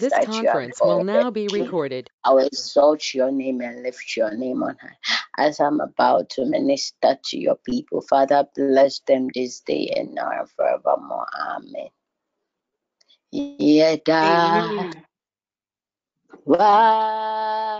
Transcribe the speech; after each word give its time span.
This 0.00 0.14
conference 0.24 0.80
will 0.82 1.04
now 1.04 1.30
be 1.30 1.48
recorded. 1.48 2.10
I 2.24 2.32
will 2.32 2.46
exalt 2.46 3.12
your 3.12 3.30
name 3.30 3.60
and 3.60 3.82
lift 3.82 4.16
your 4.16 4.34
name 4.34 4.62
on 4.62 4.76
high. 4.80 4.96
As 5.36 5.60
I'm 5.60 5.80
about 5.80 6.30
to 6.30 6.46
minister 6.46 7.18
to 7.22 7.38
your 7.38 7.56
people, 7.56 8.00
Father, 8.08 8.46
bless 8.56 9.00
them 9.00 9.28
this 9.34 9.60
day 9.60 9.92
and 9.96 10.14
now 10.14 10.30
and 10.30 10.48
forevermore. 10.50 11.26
Amen. 11.50 11.90
Yeda 13.34 14.94
wasi 16.46 17.72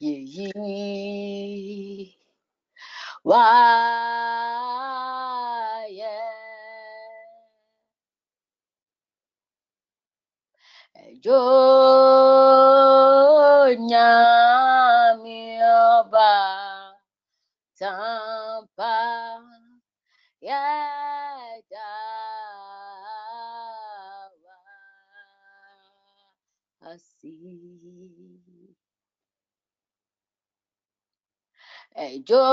ye 0.00 0.48
why 3.22 5.21
oba 15.62 16.32
tampa 17.78 18.96
ejo 31.94 32.46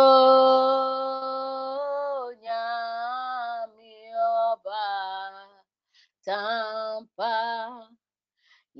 nyami 2.44 3.94
oba 4.16 4.86
tampa 6.26 6.79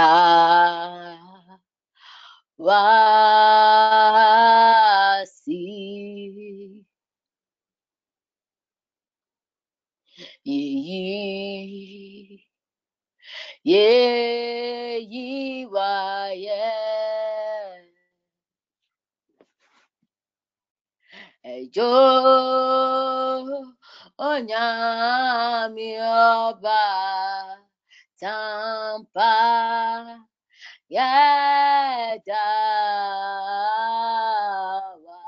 ye 10.45 10.61
ye 13.63 14.99
ye 15.11 15.29
ye 16.43 16.63
ejo 21.55 21.91
onyami 24.29 25.89
ọba 26.35 26.81
tampa 28.19 29.31
yẹda 30.95 32.45
wá 35.05 35.21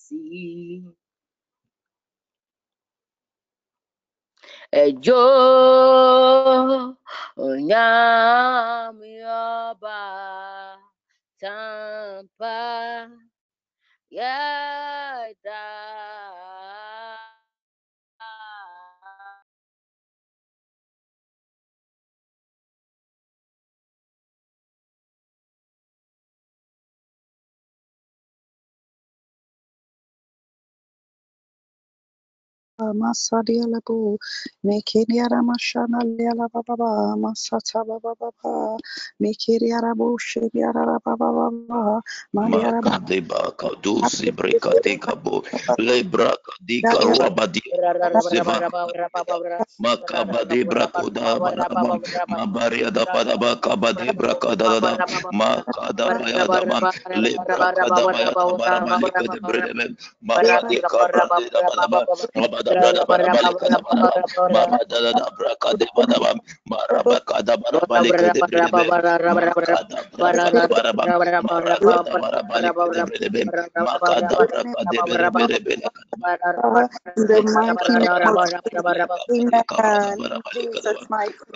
sí. 0.00 0.24
Ejo 4.82 5.22
onyami 7.46 9.12
ọba 9.48 9.98
tampa 14.10 15.28
yada 15.42 15.62
Masadia 32.80 33.64
Labu, 33.66 34.18
Mekidia 34.64 35.28
Ramashana 35.28 36.02
Liala 36.04 36.48
Baba, 36.52 37.16
Masata 37.16 37.86
Baba 37.86 38.14
Baba, 38.20 38.76
Mekidia 39.20 39.80
Rabu, 39.80 40.18
Shidia 40.20 40.72
Baba 40.74 41.16
Baba, 41.16 42.02
Mandia 42.34 42.72
Makadeba 42.82 43.56
Kadusi 43.56 44.30
Brekadekabo, 44.30 45.42
Lebra 45.80 46.36
Kadika 46.36 47.00
Wabadi, 47.00 47.62
Makabade 49.80 50.64
Brakoda 50.68 51.40
Banama, 51.40 51.98
Mabaria 52.28 52.92
da 52.92 53.04
Padaba 53.06 53.56
Kabade 53.56 54.12
Brakada, 54.12 54.80
Makada 55.32 56.12
Bayadama, 56.12 56.92
Lebra 57.14 57.72
Kadabaya 57.72 58.32
Baramalika 58.58 59.28
de 59.30 59.40
Bremen, 59.40 59.96
Makadika 60.26 61.10
Brade 61.12 61.50
Banama, 61.52 62.06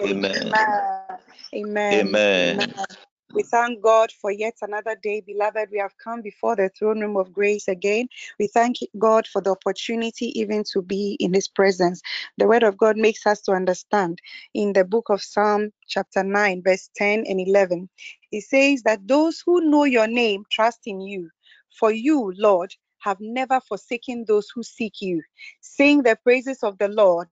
Amen. 0.00 0.53
Amen. 1.54 2.09
Amen. 2.59 3.09
We 3.32 3.44
thank 3.44 3.82
God 3.82 4.10
for 4.12 4.32
yet 4.32 4.56
another 4.62 4.96
day, 5.02 5.20
beloved. 5.20 5.68
We 5.72 5.78
have 5.78 5.96
come 6.02 6.22
before 6.22 6.56
the 6.56 6.70
throne 6.70 7.00
room 7.00 7.16
of 7.16 7.32
grace 7.32 7.68
again. 7.68 8.08
We 8.41 8.48
thank 8.48 8.78
God 8.98 9.26
for 9.28 9.41
the 9.42 9.52
opportunity 9.52 10.38
even 10.41 10.64
to 10.72 10.82
be 10.82 11.16
in 11.20 11.34
His 11.34 11.48
presence. 11.48 12.02
The 12.38 12.48
Word 12.48 12.64
of 12.64 12.76
God 12.78 12.96
makes 12.96 13.26
us 13.26 13.41
to 13.42 13.52
understand 13.52 14.20
in 14.54 14.72
the 14.72 14.84
book 14.84 15.10
of 15.10 15.22
Psalm, 15.22 15.70
chapter 15.88 16.24
9, 16.24 16.62
verse 16.64 16.91
10 16.96 17.24
and 17.28 17.41
11. 17.41 17.88
It 18.32 18.42
says 18.44 18.82
that 18.82 19.06
those 19.06 19.42
who 19.47 19.60
know 19.62 19.84
your 19.84 20.08
name 20.08 20.44
trust 20.50 20.80
in 20.86 21.00
you. 21.00 21.30
For 21.78 21.92
you, 21.92 22.32
Lord, 22.36 22.74
have 23.00 23.18
never 23.20 23.60
forsaken 23.60 24.24
those 24.26 24.48
who 24.54 24.64
seek 24.64 25.00
you. 25.00 25.22
Sing 25.60 26.02
the 26.02 26.16
praises 26.24 26.64
of 26.64 26.78
the 26.78 26.88
Lord 26.88 27.28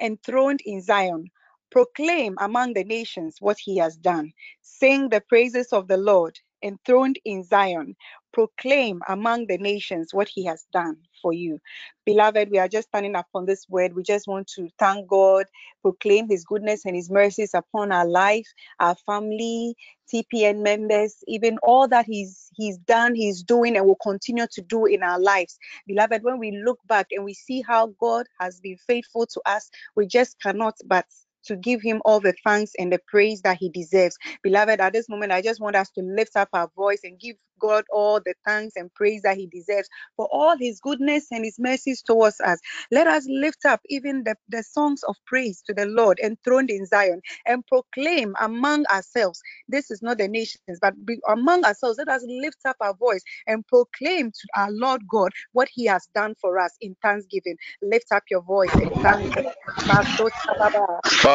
enthroned 0.00 0.60
in 0.64 0.82
Zion. 0.82 1.26
Proclaim 1.72 2.36
among 2.38 2.74
the 2.74 2.84
nations 2.84 3.38
what 3.40 3.58
he 3.58 3.78
has 3.78 3.96
done. 3.96 4.34
Sing 4.60 5.08
the 5.08 5.22
praises 5.22 5.68
of 5.72 5.88
the 5.88 5.96
Lord, 5.96 6.38
enthroned 6.62 7.18
in 7.24 7.42
Zion. 7.44 7.96
Proclaim 8.34 9.00
among 9.08 9.46
the 9.46 9.56
nations 9.56 10.12
what 10.12 10.28
he 10.28 10.44
has 10.44 10.66
done 10.74 10.98
for 11.22 11.32
you. 11.32 11.58
Beloved, 12.04 12.50
we 12.50 12.58
are 12.58 12.68
just 12.68 12.88
standing 12.88 13.16
upon 13.16 13.46
this 13.46 13.66
word. 13.70 13.94
We 13.94 14.02
just 14.02 14.28
want 14.28 14.48
to 14.48 14.68
thank 14.78 15.08
God, 15.08 15.46
proclaim 15.80 16.28
his 16.28 16.44
goodness 16.44 16.84
and 16.84 16.94
his 16.94 17.10
mercies 17.10 17.54
upon 17.54 17.90
our 17.90 18.06
life, 18.06 18.48
our 18.78 18.94
family, 19.06 19.74
TPN 20.12 20.62
members, 20.62 21.24
even 21.26 21.58
all 21.62 21.88
that 21.88 22.04
he's 22.04 22.50
he's 22.54 22.76
done, 22.78 23.14
he's 23.14 23.42
doing, 23.42 23.76
and 23.78 23.86
will 23.86 23.96
continue 24.02 24.46
to 24.52 24.60
do 24.60 24.84
in 24.84 25.02
our 25.02 25.18
lives. 25.18 25.58
Beloved, 25.86 26.22
when 26.22 26.38
we 26.38 26.52
look 26.66 26.80
back 26.86 27.06
and 27.12 27.24
we 27.24 27.32
see 27.32 27.62
how 27.62 27.94
God 27.98 28.26
has 28.40 28.60
been 28.60 28.76
faithful 28.86 29.26
to 29.26 29.40
us, 29.46 29.70
we 29.96 30.06
just 30.06 30.38
cannot 30.40 30.74
but 30.86 31.06
to 31.44 31.56
give 31.56 31.82
him 31.82 32.02
all 32.04 32.20
the 32.20 32.34
thanks 32.44 32.72
and 32.78 32.92
the 32.92 33.00
praise 33.08 33.42
that 33.42 33.58
he 33.58 33.68
deserves. 33.70 34.16
Beloved, 34.42 34.80
at 34.80 34.92
this 34.92 35.08
moment, 35.08 35.32
I 35.32 35.42
just 35.42 35.60
want 35.60 35.76
us 35.76 35.90
to 35.92 36.02
lift 36.02 36.36
up 36.36 36.48
our 36.52 36.70
voice 36.76 37.00
and 37.04 37.18
give 37.18 37.36
God 37.60 37.84
all 37.92 38.20
the 38.24 38.34
thanks 38.46 38.74
and 38.76 38.92
praise 38.94 39.22
that 39.22 39.36
he 39.36 39.46
deserves 39.46 39.88
for 40.16 40.28
all 40.32 40.56
his 40.58 40.80
goodness 40.80 41.28
and 41.30 41.44
his 41.44 41.58
mercies 41.58 42.02
towards 42.02 42.40
us. 42.40 42.58
Let 42.90 43.06
us 43.06 43.26
lift 43.28 43.64
up 43.66 43.80
even 43.88 44.24
the, 44.24 44.36
the 44.48 44.62
songs 44.62 45.02
of 45.04 45.16
praise 45.26 45.62
to 45.66 45.74
the 45.74 45.86
Lord 45.86 46.18
enthroned 46.20 46.70
in 46.70 46.86
Zion 46.86 47.20
and 47.46 47.66
proclaim 47.66 48.34
among 48.40 48.86
ourselves. 48.86 49.40
This 49.68 49.90
is 49.90 50.02
not 50.02 50.18
the 50.18 50.28
nations, 50.28 50.78
but 50.80 50.94
among 51.28 51.64
ourselves, 51.64 51.98
let 51.98 52.08
us 52.08 52.24
lift 52.26 52.60
up 52.66 52.76
our 52.80 52.94
voice 52.94 53.22
and 53.46 53.66
proclaim 53.68 54.30
to 54.32 54.48
our 54.56 54.70
Lord 54.72 55.02
God 55.08 55.30
what 55.52 55.68
he 55.72 55.86
has 55.86 56.08
done 56.14 56.34
for 56.40 56.58
us 56.58 56.72
in 56.80 56.96
thanksgiving. 57.02 57.56
Lift 57.82 58.06
up 58.12 58.24
your 58.30 58.42
voice 58.42 58.72
and 58.80 58.92
thank. 59.02 59.32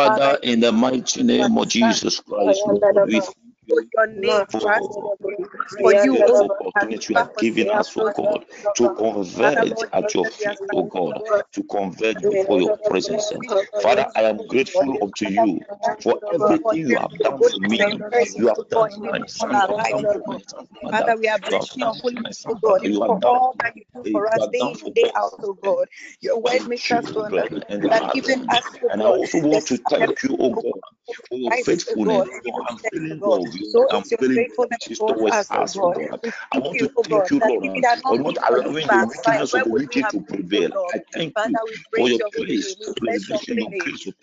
Father, 0.04 0.40
in 0.44 0.62
the 0.62 0.72
mighty 0.72 1.24
name 1.24 1.58
of 1.58 1.70
Jesus 1.70 2.20
Christ, 2.22 2.68
Lord, 2.68 2.84
we 3.68 3.90
your 3.94 4.08
name 4.08 4.46
for 4.50 5.94
you, 5.94 6.24
oh 6.28 6.44
opportunity 6.50 7.14
you 7.14 7.18
have 7.18 7.36
given 7.38 7.70
us, 7.72 7.98
oh 7.98 8.06
God, 8.16 8.46
to 8.76 8.90
converge 8.90 9.84
at 9.94 10.14
your 10.14 10.26
feet, 10.26 10.60
oh 10.74 10.84
God, 10.84 11.22
to 11.54 11.64
converge 11.64 12.28
before 12.30 12.62
your 12.62 12.78
presence. 12.78 13.32
Father, 13.82 14.08
I 14.16 14.24
am 14.24 14.40
grateful 14.48 14.98
unto 15.02 15.26
you 15.26 15.62
for 16.02 16.20
everything 16.34 16.88
you 16.88 16.98
have 16.98 17.12
done 17.24 17.42
for 17.42 17.60
me. 17.60 18.00
You 18.36 18.48
have 18.48 18.68
done 18.70 18.90
for 18.90 19.04
my 19.12 19.26
son, 19.28 19.62
you 19.62 19.68
have 19.68 19.88
done 19.90 20.08
for 20.08 20.22
my 20.28 20.38
son, 20.48 20.68
Father, 20.92 21.18
we 21.18 21.28
are 21.28 21.40
blessing 21.40 21.82
your 21.82 21.94
holy 21.96 22.16
name, 22.16 22.26
oh 22.48 22.56
God, 22.56 22.82
for 23.06 23.10
all 23.24 23.56
that 23.60 23.76
you 23.76 23.84
do 23.94 24.04
for 24.12 24.34
us 24.34 24.48
day 24.52 24.72
in, 24.72 24.94
day 24.94 25.10
out, 25.16 25.34
oh 25.44 25.54
God. 25.54 25.88
Your 26.22 26.40
word 26.40 26.66
makes 26.68 26.92
us 26.92 27.12
to 27.12 27.22
understand 27.22 27.90
that 27.90 28.04
even 28.14 28.46
us, 28.50 28.64
oh 28.84 28.90
and 28.92 29.02
I 29.02 29.06
also 29.08 29.40
want 29.40 29.68
to 29.68 29.78
thank 29.78 30.24
you, 30.24 30.38
oh 30.40 30.52
God, 30.52 30.82
for 31.30 31.38
your 31.38 31.52
faithfulness, 31.54 32.30
your 32.44 32.54
unfailing 32.70 33.22
love, 33.26 33.48
your 33.56 33.90
unfailing 33.92 34.48
mercies 34.58 35.02
towards 35.04 35.46
us, 35.52 35.80
oh 35.84 35.90
God. 35.90 36.20
I 36.54 36.60
want 36.60 36.80
to 36.80 36.90
thank 37.00 37.22
you, 37.32 37.42
Lord, 37.48 37.84
for 37.90 38.04
not 38.14 38.38
allowing 38.54 38.80
the 38.90 39.00
wickedness 39.04 39.56
of 39.56 39.64
the 39.64 39.72
wicked 39.72 40.10
to 40.10 40.22
prevail. 40.22 40.72
I 40.94 41.00
thank 41.14 41.36
you 41.44 41.60
for 41.96 42.10
your 42.10 42.22
grace, 42.36 42.78
preservation, 42.98 43.58
your 43.58 43.74
grace, 43.84 44.06
your 44.06 44.16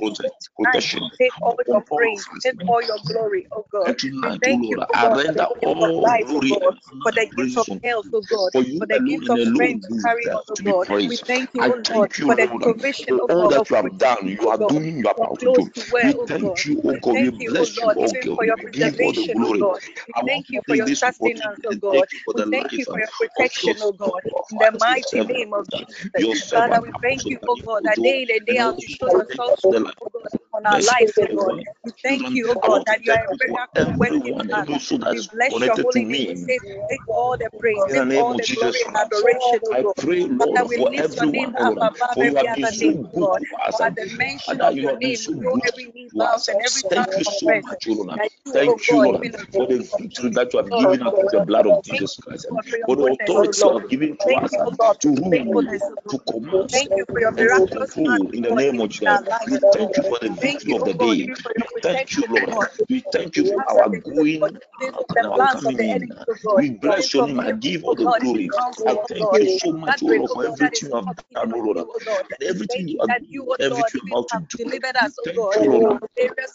protection. 0.57 1.11
Take 1.21 1.35
all 1.43 1.57
your 1.67 1.83
praise, 1.97 2.29
take 2.43 2.57
all 2.69 2.83
your 2.83 2.99
glory, 3.07 3.47
oh 3.53 3.67
God. 3.73 3.97
Thank 4.43 4.71
you, 4.71 4.83
I 4.95 5.09
render 5.09 5.45
all 5.63 6.27
glory 6.49 6.81
for 7.03 7.13
the 7.13 7.27
gift 7.37 7.57
of 7.59 7.69
health, 7.83 8.07
oh 8.15 8.23
God, 8.23 8.53
for 8.79 8.87
the 8.87 9.01
gift 9.07 9.31
of 9.31 9.41
strength 9.43 9.85
to 9.85 9.91
carry 10.03 10.27
on, 10.31 10.43
oh 10.51 10.61
God. 10.65 10.89
We 11.07 11.19
thank 11.27 11.55
you, 11.55 11.65
oh 11.67 11.85
Lord, 11.89 12.13
for 12.27 12.37
the 12.37 12.49
provision, 12.63 13.15
oh 13.21 13.29
God, 13.29 13.51
that 13.51 13.71
you 13.71 13.77
have 13.77 13.99
done, 13.99 14.37
you 14.41 14.49
are 14.49 14.59
doing, 14.59 14.99
you 14.99 15.09
are 15.09 15.15
about 15.15 15.41
to 15.41 15.49
do. 15.49 15.71
We 16.03 16.15
thank 16.27 16.65
you, 16.65 16.74
oh 16.87 16.97
God. 16.97 17.21
We 17.21 17.31
bless 17.47 17.83
you, 17.83 17.89
oh 17.89 17.93
God. 17.93 18.11
For 18.37 18.45
your 18.45 18.57
preservation, 18.59 19.37
oh 19.43 19.53
God. 19.59 19.81
We 20.07 20.15
thank 20.27 20.47
you 20.51 20.61
for 20.67 20.77
your 20.77 20.89
sustenance, 20.89 21.61
oh 21.67 21.75
God. 21.75 22.09
Thank 22.51 22.77
you 22.79 22.87
for 22.91 22.99
your 23.01 23.09
protection, 23.19 23.79
oh 23.83 23.93
God. 23.93 24.23
In 24.51 24.59
the 24.59 24.73
mighty 24.73 25.23
name 25.23 25.53
of 25.55 25.69
Jesus. 25.71 26.27
Father, 26.53 26.81
we 26.83 26.93
thank 27.03 27.29
you, 27.29 27.39
oh 27.49 27.57
God, 27.57 27.83
that 27.85 28.03
day 28.03 28.23
in 28.23 28.31
and 28.31 28.47
day 28.47 28.59
out 28.59 28.77
you 28.81 28.89
show 28.89 29.11
yourself 29.11 29.55
so, 29.59 29.75
oh 30.03 30.09
God, 30.13 30.23
on 30.55 30.67
our 30.67 30.81
lives, 30.81 31.15
oh 31.19 31.29
God. 31.29 31.55
We 31.85 31.93
thank 32.03 32.35
you, 32.35 32.51
oh 32.53 32.61
God, 32.65 32.83
that 32.87 33.01
you 33.03 33.13
are 33.13 33.25
a 33.27 33.31
miracle 33.39 33.95
working 33.99 34.37
God. 34.49 34.67
We 35.11 35.21
bless 35.33 35.65
your 35.65 35.79
holy 35.79 36.05
name. 36.05 36.45
We 36.71 36.81
take 36.91 37.03
all 37.09 37.37
the 37.39 37.51
praise, 37.59 37.85
take 37.93 38.07
all 38.15 38.35
the 38.35 38.49
glory 38.49 38.81
and 38.83 38.91
adoration, 38.97 39.61
oh 39.67 39.77
God. 39.77 39.89
I 39.99 40.03
pray, 40.03 40.27
Lord, 40.29 40.51
Father, 40.55 40.67
we 40.69 40.79
lift 40.79 41.17
your 41.17 41.27
name 41.27 41.55
up 41.63 41.75
above 41.81 42.19
every 42.23 42.49
other 42.49 42.73
name, 42.73 43.11
God. 43.19 43.41
For 43.71 43.85
at 43.85 43.95
the 43.97 44.07
mention 44.07 44.61
of 44.63 44.79
your 44.81 44.93
name, 44.95 45.41
know 45.41 45.59
every 45.67 45.87
knee 45.95 46.11
bows 46.19 46.49
and 46.49 46.64
Thank 46.91 47.17
you 47.17 47.25
so 47.25 47.53
much, 47.53 47.87
Lord. 47.89 48.21
Thank 48.53 48.91
you, 48.91 49.01
Lord, 49.03 49.23
for 49.53 49.67
the 49.67 49.79
victory 49.99 50.31
that 50.31 50.53
you 50.53 50.61
have 50.63 50.75
given 50.77 51.03
us 51.03 51.15
with 51.23 51.33
the 51.33 51.41
blood 51.41 51.67
of 51.67 51.83
Jesus 51.83 52.17
Christ. 52.17 52.47
For 52.87 52.97
the 52.97 53.07
authority 53.07 53.63
you 53.69 53.75
have 53.79 53.89
given 53.89 54.17
to 54.19 54.35
us 54.37 54.59
to 55.01 55.09
rule, 55.09 55.69
to 56.09 56.19
command, 56.31 56.71
Thank 56.73 56.91
you 56.97 57.05
for 57.11 57.21
your 57.21 57.33
and 57.39 57.51
to 57.55 57.69
control 57.69 58.31
in 58.33 58.43
the 58.43 58.53
name 58.53 58.81
of 58.81 58.91
Jesus. 58.91 59.21
We 59.47 59.59
thank 59.73 59.97
you 59.97 60.05
for 60.05 60.19
the 60.21 60.31
victory 60.31 60.75
of 60.77 60.85
the 60.85 60.95
day. 60.95 61.31
We 61.57 61.67
thank 61.83 62.17
you, 62.17 62.25
Lord. 62.29 62.55
We 62.89 63.05
thank 63.13 63.37
you 63.37 63.45
for 63.45 63.65
our 63.71 63.91
going 63.91 64.59
out 64.83 65.07
and 65.17 65.27
our 65.27 65.41
coming 65.41 65.81
in. 65.81 66.11
We 66.55 66.71
bless 66.71 67.15
your 67.15 67.23
name. 67.25 67.41
I 67.41 67.53
give 67.53 67.85
all 67.85 67.95
the 67.97 68.09
glory. 68.09 68.51
I 68.87 68.97
thank 69.09 69.31
you 69.41 69.49
so 69.49 69.73
much, 69.73 70.03
O 70.05 70.09
Lord, 70.09 70.31
for 70.33 70.45
everything 70.45 70.91
you 70.91 70.95
have 71.07 71.17
done, 71.35 71.53
O 71.55 71.59
Lord, 71.59 71.87
and 72.31 72.51
everything 72.51 72.89
you 72.89 73.01
are 73.01 73.09
doing, 73.09 73.49
everything 73.61 74.03
you 74.05 74.17
are 74.17 74.21
about 74.21 74.51
to 74.51 74.59
do. 74.59 74.79
Oh 75.03 75.23
Thank 75.25 75.55
you, 75.57 75.71
Lord. 75.73 75.99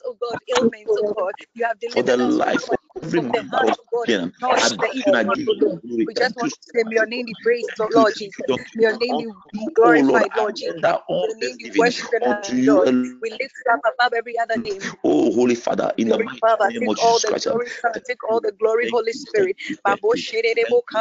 Oh 0.06 0.18
God, 0.22 0.40
ailments, 0.50 0.96
oh 0.98 1.10
God. 1.16 1.34
You 1.56 1.66
have 1.66 1.80
For 1.88 2.04
the 2.04 2.18
delivered 2.18 2.18
life 2.18 2.70
of 3.02 3.08
every 3.08 3.22
from 3.22 3.32
the 3.32 3.42
member 3.42 3.58
hand 3.58 3.70
of 3.70 3.70
of 3.70 3.80
God. 3.92 4.08
Not 4.42 4.60
I 4.62 4.70
the 4.70 4.90
evil 4.94 5.14
I 5.16 5.24
one, 5.24 5.38
give 5.38 5.48
you 5.48 5.56
glory. 5.60 5.80
We 6.06 6.14
just 6.16 6.36
Thank 6.36 6.36
want 6.36 6.52
to 6.54 6.60
say, 6.76 6.84
may 6.84 6.96
your 6.96 7.06
name 7.06 7.26
be 7.26 7.36
praised, 7.44 7.72
oh 7.80 7.90
Lord 7.94 8.14
Jesus. 8.16 8.42
May 8.76 8.84
your 8.84 8.98
name 8.98 9.18
be 9.52 9.68
Lord, 9.68 9.74
glorified, 9.76 10.30
Lord 10.36 10.56
Jesus. 10.56 10.76
all 11.08 11.28
Your 11.28 11.38
name 11.38 11.58
be 11.58 11.72
worshipped 11.78 12.14
adored. 12.26 12.90
We 13.22 13.30
lift 13.32 13.54
up 13.72 13.80
above 13.94 14.14
every 14.14 14.38
other 14.40 14.58
name. 14.58 14.80
Oh, 15.04 15.34
Holy 15.34 15.56
Father, 15.56 15.92
in 15.98 16.10
the 16.10 16.18
mighty 16.18 16.40
Father, 16.40 16.70
name 16.70 16.82
take 16.82 16.90
of 16.90 17.00
all 17.00 17.14
Jesus 17.14 17.22
the 17.24 17.28
Christ. 17.30 17.48
Thank 17.94 18.06
take 18.06 18.30
all 18.30 18.42
the 18.42 18.52
glory, 18.54 18.88
Holy 18.92 19.14
Spirit. 19.14 19.56
thank 19.60 19.76
you, 19.80 19.80
thank 19.84 19.84
Babo 19.84 20.16
you, 20.16 20.22
thank 20.22 20.56
thank 20.62 20.92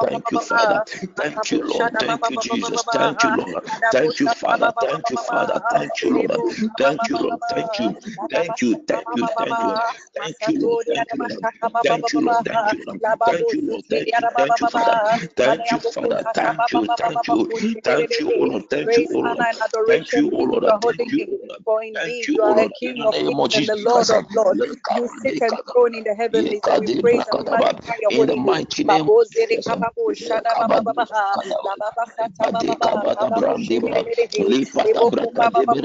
thank 0.00 0.30
Lord. 0.32 0.46
Thank. 0.46 0.48
Father. 0.48 0.84
Thank 1.16 1.50
you, 1.50 1.62
Lord. 1.66 1.92
Thank 1.98 2.30
you, 2.30 2.36
Jesus. 2.38 2.82
Thank 2.84 3.22
you. 3.24 3.30
Lord. 3.36 3.64
Thank 3.92 4.20
you, 4.20 4.28
Father. 4.28 4.72
Thank 4.80 5.10
you, 5.10 5.16
Father. 5.16 5.60
ha. 5.64 5.89
Thank 5.90 6.02
you, 6.02 6.10
Lord. 6.28 6.40
Lebo 6.40 6.54
kaba 6.62 6.90
ba 6.98 7.04
Thank 7.04 7.10
you, 7.10 7.18
Lord. 7.18 7.40
Thank 7.48 7.80
you. 7.80 7.98
Thank 8.30 8.62
you. 8.62 8.76
Thank 8.86 9.16
you. 9.16 9.26
Thank 9.38 9.64
you. 9.64 9.80
Thank 10.16 10.36
you, 10.46 10.58
Masato 10.58 10.60
Lord. 10.60 10.86
dia 10.86 10.88
Thank 10.88 11.08
da 11.08 11.14
you, 11.14 11.20
ba 11.20 11.26
Lord. 11.28 11.46
Thank 11.82 12.12
you, 12.12 12.20
Lord. 12.22 12.46
ha. 12.54 12.56
Thank 12.56 12.72
you, 12.72 12.84
Lord. 12.86 13.00
Thank 13.24 13.52
you, 13.52 13.60
Lord. 13.62 13.84
Thank 13.90 14.18
you. 14.18 14.22
da 14.22 14.30
ba 14.34 14.42
ba 14.46 14.46
Thank 14.46 14.60
you, 14.60 14.62
ba 14.62 14.70
ba. 14.74 14.76
Father. 14.76 15.28
Thank 15.36 15.72
you, 15.72 15.80
Father. 15.80 16.24
Thank 16.34 16.72
you. 16.72 16.88
Thank 16.96 17.28
you. 17.28 17.46
ko 17.48 17.56
shete 17.60 17.96
de 17.96 18.04
Thank 18.06 18.20
you. 18.20 18.32
O 18.36 18.44
Lord. 18.44 18.70
Thank 18.70 18.96
you, 18.98 19.08
O 19.14 19.18
Lord. 19.20 19.46
Thank 19.86 20.14
you, 20.14 20.30
O 20.32 20.42
Lord. 20.44 20.82
Thank 20.82 21.16
you, 21.16 21.18
name. 21.18 21.28
O 21.28 21.46
Lord. 21.48 21.64
For 21.64 21.82
Thank 21.94 21.94
indeed 21.94 22.28
you, 22.28 22.42
are 22.42 22.44
Lord. 22.44 22.72
King 22.80 22.96
In 22.96 23.06
of 23.06 23.10
the 23.10 23.22
kings 23.22 23.48
and 23.54 23.68
the 23.68 23.76
Lord 23.76 24.10
of 24.10 24.24
lords. 24.30 24.60
You 24.88 25.08
sit 25.22 25.36
enthroned 25.42 25.96
in 25.96 26.04
the 26.04 26.14
heavenlies, 26.14 26.62
and 26.68 26.80
we 26.80 26.88
praise 27.00 27.24
and 27.28 27.50
magnify 27.50 27.94
your 28.02 28.12
the 28.12 28.14
holy 28.14 28.40
name 28.40 28.66
Babo 28.86 29.24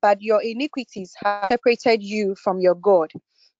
But 0.02 0.22
your 0.22 0.42
iniquities 0.42 1.14
have 1.24 1.48
separated 1.50 2.02
you 2.02 2.34
from 2.36 2.60
your 2.60 2.74
God. 2.74 3.10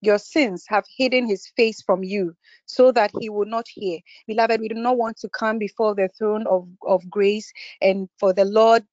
Your 0.02 0.18
sins 0.18 0.64
have 0.68 0.84
hidden 0.96 1.26
his 1.26 1.46
face 1.56 1.82
from 1.82 2.04
you 2.04 2.34
so 2.66 2.92
that 2.92 3.10
he 3.18 3.30
will 3.30 3.46
not 3.46 3.66
hear. 3.68 3.98
Beloved, 4.26 4.60
we 4.60 4.68
do 4.68 4.74
not 4.74 4.98
want 4.98 5.16
to 5.18 5.28
come 5.28 5.58
before 5.58 5.94
the 5.94 6.08
throne 6.16 6.46
of, 6.46 6.68
of 6.86 7.08
grace 7.08 7.50
and 7.80 8.08
for 8.20 8.32
the 8.32 8.44
Lord 8.44 8.84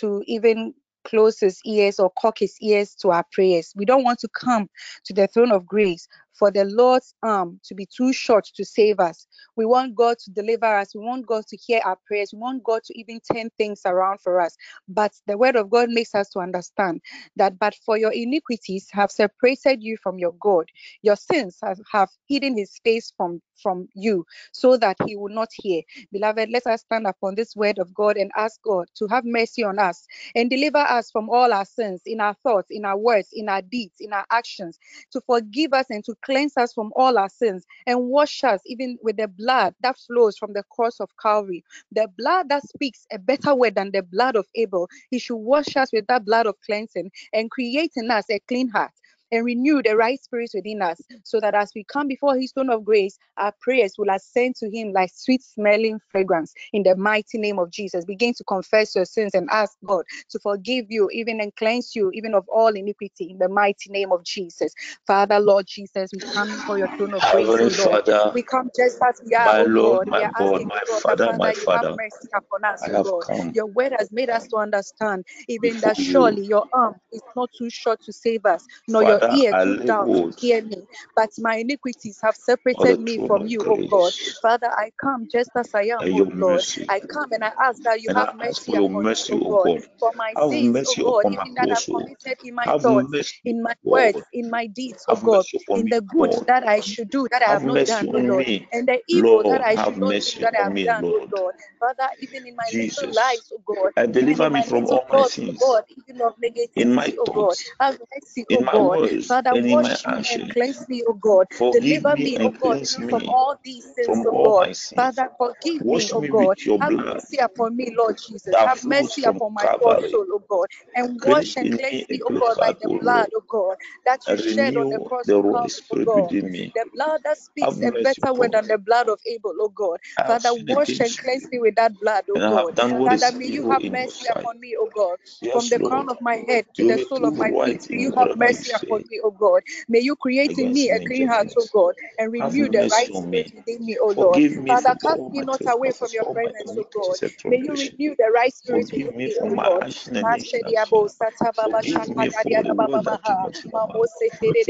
to 0.00 0.22
even 0.26 0.74
close 1.04 1.40
his 1.40 1.60
ears 1.64 1.98
or 1.98 2.12
cock 2.20 2.38
his 2.38 2.56
ears 2.60 2.94
to 2.96 3.10
our 3.10 3.24
prayers. 3.32 3.72
We 3.76 3.84
don't 3.84 4.04
want 4.04 4.18
to 4.20 4.28
come 4.28 4.68
to 5.04 5.14
the 5.14 5.26
throne 5.28 5.52
of 5.52 5.66
grace 5.66 6.06
for 6.38 6.50
the 6.50 6.64
Lord's 6.64 7.14
arm 7.22 7.60
to 7.64 7.74
be 7.74 7.86
too 7.86 8.12
short 8.12 8.46
to 8.54 8.64
save 8.64 9.00
us. 9.00 9.26
We 9.56 9.66
want 9.66 9.94
God 9.94 10.18
to 10.20 10.30
deliver 10.30 10.66
us. 10.66 10.94
We 10.94 11.00
want 11.00 11.26
God 11.26 11.46
to 11.48 11.56
hear 11.56 11.80
our 11.84 11.98
prayers. 12.06 12.30
We 12.32 12.38
want 12.38 12.64
God 12.64 12.82
to 12.84 12.98
even 12.98 13.20
turn 13.32 13.50
things 13.58 13.82
around 13.84 14.20
for 14.20 14.40
us. 14.40 14.56
But 14.88 15.12
the 15.26 15.36
word 15.36 15.56
of 15.56 15.70
God 15.70 15.88
makes 15.90 16.14
us 16.14 16.28
to 16.30 16.40
understand 16.40 17.00
that, 17.36 17.58
but 17.58 17.74
for 17.84 17.98
your 17.98 18.12
iniquities 18.12 18.88
have 18.92 19.10
separated 19.10 19.82
you 19.82 19.96
from 20.02 20.18
your 20.18 20.34
God. 20.40 20.66
Your 21.02 21.16
sins 21.16 21.58
have, 21.62 21.78
have 21.92 22.10
hidden 22.28 22.56
his 22.56 22.78
face 22.84 23.12
from, 23.16 23.40
from 23.62 23.88
you 23.94 24.26
so 24.52 24.76
that 24.78 24.96
he 25.06 25.16
will 25.16 25.34
not 25.34 25.50
hear. 25.54 25.82
Beloved, 26.12 26.50
let 26.50 26.66
us 26.66 26.82
stand 26.82 27.06
upon 27.06 27.34
this 27.34 27.56
word 27.56 27.78
of 27.78 27.94
God 27.94 28.16
and 28.16 28.30
ask 28.36 28.60
God 28.62 28.86
to 28.96 29.06
have 29.08 29.24
mercy 29.24 29.64
on 29.64 29.78
us 29.78 30.06
and 30.34 30.50
deliver 30.50 30.78
us 30.78 31.10
from 31.10 31.30
all 31.30 31.52
our 31.52 31.64
sins 31.64 32.02
in 32.06 32.20
our 32.20 32.34
thoughts, 32.42 32.68
in 32.70 32.84
our 32.84 32.98
words, 32.98 33.28
in 33.32 33.48
our 33.48 33.62
deeds, 33.62 33.96
in 34.00 34.12
our 34.12 34.26
actions, 34.30 34.78
to 35.12 35.20
forgive 35.22 35.72
us 35.72 35.86
and 35.90 36.04
to 36.04 36.14
cleanse 36.22 36.56
us 36.56 36.72
from 36.72 36.92
all 36.96 37.18
our 37.18 37.28
sins 37.30 37.66
and 37.86 38.08
wash 38.08 38.44
us 38.44 38.60
even 38.66 38.98
with 39.02 39.16
the 39.16 39.28
blood 39.28 39.74
that 39.82 39.98
flows 39.98 40.38
from 40.38 40.52
the 40.52 40.64
cross 40.70 41.00
of 41.00 41.10
Calvary. 41.22 41.64
The 41.92 42.08
blood 42.18 42.48
that 42.50 42.64
speaks 42.68 43.06
a 43.12 43.18
better 43.18 43.54
word 43.54 43.74
than 43.76 43.92
the 43.92 44.02
blood 44.02 44.36
of 44.36 44.46
Abel. 44.54 44.88
He 45.10 45.18
should 45.18 45.36
wash 45.36 45.76
us 45.76 45.92
with 45.92 46.06
that 46.08 46.24
blood 46.24 46.46
of 46.46 46.56
cleansing 46.64 47.10
and 47.32 47.50
create 47.50 47.92
in 47.96 48.10
us 48.10 48.26
a 48.30 48.40
clean 48.48 48.68
heart 48.68 48.92
and 49.32 49.44
renew 49.44 49.82
the 49.82 49.96
right 49.96 50.22
spirit 50.22 50.50
within 50.54 50.82
us, 50.82 51.00
so 51.24 51.40
that 51.40 51.54
as 51.54 51.72
we 51.74 51.84
come 51.84 52.08
before 52.08 52.36
his 52.36 52.52
throne 52.52 52.70
of 52.70 52.84
grace, 52.84 53.18
our 53.36 53.52
prayers 53.60 53.94
will 53.98 54.10
ascend 54.10 54.56
to 54.56 54.70
him 54.70 54.92
like 54.92 55.10
sweet 55.14 55.42
smelling 55.42 56.00
fragrance. 56.10 56.54
In 56.72 56.82
the 56.82 56.96
mighty 56.96 57.38
name 57.38 57.58
of 57.58 57.70
Jesus, 57.70 58.04
begin 58.04 58.34
to 58.34 58.44
confess 58.44 58.94
your 58.94 59.04
sins 59.04 59.34
and 59.34 59.48
ask 59.50 59.76
God 59.84 60.04
to 60.30 60.38
forgive 60.38 60.86
you, 60.90 61.08
even 61.12 61.40
and 61.40 61.54
cleanse 61.56 61.94
you, 61.94 62.10
even 62.12 62.34
of 62.34 62.48
all 62.48 62.68
iniquity. 62.68 63.30
In 63.30 63.38
the 63.38 63.48
mighty 63.48 63.90
name 63.90 64.12
of 64.12 64.24
Jesus, 64.24 64.72
Father, 65.06 65.40
Lord 65.40 65.66
Jesus, 65.66 66.10
we 66.12 66.20
come 66.20 66.48
before 66.48 66.78
your 66.78 66.88
throne 66.96 67.14
of 67.14 67.22
grace, 67.32 67.78
Lord. 67.78 68.06
Father, 68.06 68.32
we 68.34 68.42
come 68.42 68.70
just 68.76 68.98
as 69.02 69.20
we 69.24 69.34
are, 69.34 69.46
my 69.46 69.60
oh 69.60 69.64
Lord, 69.64 70.08
my 70.08 70.28
God, 70.38 70.64
my 70.64 70.80
God, 70.86 71.02
Father, 71.02 71.26
that, 71.26 71.38
my 71.38 71.52
Father, 71.54 71.88
Father, 71.88 71.96
mercy 71.96 72.28
upon 72.34 72.64
us, 72.64 72.82
I 72.82 72.90
have 72.96 73.04
God. 73.04 73.22
come 73.22 73.52
Your 73.54 73.66
word 73.66 73.92
has 73.98 74.10
made 74.12 74.30
us 74.30 74.46
to 74.48 74.56
understand, 74.56 75.24
even 75.48 75.80
that 75.80 75.96
surely 75.96 76.46
your 76.46 76.64
arm 76.72 76.94
is 77.12 77.22
not 77.36 77.50
too 77.56 77.70
short 77.70 78.02
to 78.04 78.12
save 78.12 78.46
us, 78.46 78.66
nor 78.86 79.02
your 79.20 79.46
ear 79.46 79.54
too 79.62 79.76
down 79.86 80.12
to 80.12 80.22
hear 80.38 80.62
me. 80.62 80.86
But 81.16 81.30
my 81.38 81.56
iniquities 81.56 82.20
have 82.22 82.36
separated 82.36 83.00
me 83.00 83.18
from 83.26 83.46
you, 83.46 83.64
oh 83.68 83.82
God. 83.90 84.12
Father, 84.42 84.68
I 84.70 84.90
come 85.02 85.28
just 85.30 85.50
as 85.56 85.74
I 85.74 85.84
am, 85.84 86.08
oh 86.12 86.28
Lord. 86.34 86.64
I 86.88 87.00
come 87.12 87.32
and 87.32 87.44
I 87.44 87.52
ask 87.62 87.82
that 87.82 88.00
you 88.02 88.10
have 88.14 88.32
mercy 88.34 88.74
upon 88.74 89.12
me, 89.12 89.24
O 89.30 89.40
God, 89.40 89.70
for 90.00 90.12
my 90.16 90.34
sins, 90.50 90.84
mercy 90.84 91.02
God, 91.02 91.26
even 91.30 91.54
that 91.54 91.70
I've 91.70 91.88
committed 91.90 92.38
in 92.44 92.54
my 92.54 92.68
thoughts, 92.82 93.08
in 93.44 93.62
my 93.62 93.74
words, 93.84 94.18
in 94.32 94.50
my 94.50 94.66
deeds, 94.68 95.04
Have 95.08 95.22
God, 95.24 95.44
in 95.74 95.88
the 95.90 96.00
good 96.02 96.34
that 96.46 96.66
I 96.66 96.80
should 96.80 97.10
do 97.10 97.28
that 97.30 97.42
I 97.42 97.52
Have 97.52 97.64
not 97.64 97.84
done, 97.84 98.08
on 98.14 98.26
Lord, 98.26 98.46
and 98.72 98.88
the 98.88 99.00
evil 99.08 99.44
that 99.48 99.60
I 99.62 99.76
have 99.76 99.94
should 99.94 99.98
not 99.98 100.10
do 100.10 100.40
that 100.40 100.54
I 100.54 100.64
have 100.64 100.82
done, 100.84 101.04
oh 101.12 101.26
Lord. 101.36 101.54
Father, 101.80 102.08
even 102.20 102.46
in 102.46 102.56
my 102.56 102.70
little 102.76 103.14
lies, 103.14 103.52
oh 103.54 103.62
God, 103.66 103.92
and 103.96 104.12
deliver 104.12 104.50
me 104.50 104.62
from 104.62 104.86
all 104.86 105.04
my 105.10 105.22
sins, 105.22 105.58
God, 105.60 105.84
even 105.88 106.20
of 106.22 106.34
in 106.76 106.94
my 106.94 107.12
oh 107.18 107.26
thoughts, 107.34 107.64
have 107.80 107.98
mercy, 108.14 108.46
oh 108.50 108.64
God. 108.70 109.00
Words, 109.12 109.26
Father, 109.28 109.56
my 109.56 109.56
wash 109.56 110.06
me 110.06 110.24
and 110.30 110.48
cleanse 110.50 110.88
me, 110.88 111.02
O 111.08 111.14
God. 111.14 111.46
Forgive 111.50 112.04
Deliver 112.04 112.16
me 112.16 112.24
me, 112.24 112.38
oh 112.42 112.52
God, 112.60 112.78
even 112.98 113.08
from 113.08 113.24
all 113.28 113.56
these 113.64 113.84
sins, 113.94 114.20
all 114.30 114.52
God. 114.54 114.54
my. 114.58 114.74
Father, 114.96 115.30
forgive 115.38 115.82
me, 115.90 116.04
Wash 116.04 116.14
me 116.16 116.30
God. 116.30 116.56
with 116.56 116.66
your 116.66 116.78
Have 116.80 116.94
mercy 116.94 117.38
upon 117.38 117.76
me, 117.76 117.92
Lord 117.96 118.16
Jesus. 118.28 118.56
Have 118.64 118.84
mercy 118.84 119.24
upon 119.24 119.54
my 119.54 119.68
poor 119.80 119.98
soul, 120.10 120.26
O 120.32 120.40
God. 120.48 120.66
And 120.94 121.20
wash 121.22 121.56
and 121.56 121.70
cleanse 121.70 122.04
me 122.10 122.18
me, 122.20 122.20
clean 122.26 122.40
God, 122.40 122.56
by 122.60 122.72
the 122.80 122.90
blood, 123.00 123.30
oh 123.36 123.42
God, 123.48 123.76
that 124.06 124.20
you 124.28 124.38
shed 124.38 124.76
on 124.76 124.88
the 124.90 125.00
cross 125.06 125.26
the 125.26 125.34
of 125.34 125.42
Holy 125.42 125.68
Spirit 125.68 126.08
God. 126.08 126.32
me. 126.42 126.74
The 126.74 126.86
blood 126.94 127.20
that 127.24 127.38
speaks 127.38 127.80
a 127.82 127.92
better 127.92 128.34
word 128.34 128.52
than 128.52 128.66
the 128.68 128.78
blood 128.78 129.08
of 129.08 129.18
Abel, 129.26 129.54
O 129.60 129.68
God. 129.70 129.98
Father, 130.26 130.50
wash 130.68 131.00
and 131.00 131.16
cleanse 131.18 131.50
me 131.50 131.58
with 131.58 131.74
that 131.76 131.98
blood, 132.00 132.24
O 132.30 132.40
God. 132.46 132.66
have 132.66 132.74
done 132.76 132.98
what 132.98 133.12
Father, 133.20 133.32
may 133.36 133.46
you 133.46 133.68
have 133.70 133.82
mercy 133.86 134.26
upon 134.30 134.60
me, 134.60 134.74
O 134.78 134.88
God. 134.94 135.16
From 135.50 135.68
the 135.68 135.80
crown 135.80 136.08
of 136.10 136.18
my 136.20 136.36
head 136.48 136.66
to 136.76 136.84
the 136.84 136.98
sole 136.98 137.24
of 137.26 137.36
my 137.36 137.52
feet, 137.64 137.80
may 137.90 137.98
you 138.02 138.12
have 138.16 138.28
mercy 138.36 138.70
upon 138.72 138.97
say 138.98 139.04
me, 139.10 139.20
oh 139.24 139.32
God. 139.32 139.62
May 139.88 140.00
you 140.00 140.16
create 140.16 140.54
in 140.58 140.72
me 140.72 140.90
a 140.90 141.00
clean 141.00 141.28
heart, 141.28 141.48
oh 141.58 141.66
judgment. 141.66 141.72
God, 141.72 141.94
and 142.18 142.32
renew 142.32 142.68
the 142.70 142.86
right 142.90 143.12
spirit 143.14 143.50
within 143.56 143.86
me, 143.86 143.98
oh 144.02 144.14
Lord. 144.18 144.42
Father, 144.66 144.94
cast 145.02 145.22
me 145.30 145.42
not 145.42 145.60
away 145.68 145.92
from 145.98 146.10
your 146.12 146.26
presence, 146.26 146.74
oh 146.78 146.88
God. 146.94 147.18
May 147.46 147.58
you 147.58 147.76
renew 147.76 148.16
the 148.18 148.30
right 148.34 148.54
spirit 148.54 148.88
within 148.92 149.16
me 149.24 149.36
oh 149.42 149.50
my 149.50 149.68
Lord. 149.68 149.84
action 149.84 150.16
and 150.16 150.30
ignorance. 150.32 151.16
Forgive 151.62 152.08
me 152.16 152.30
for 152.30 152.50
the 152.50 152.64
word 152.76 153.04
that 153.06 153.24
came 153.24 153.40
out 153.44 153.56
of 153.56 153.66
my 153.72 153.82
mouth. 153.84 154.08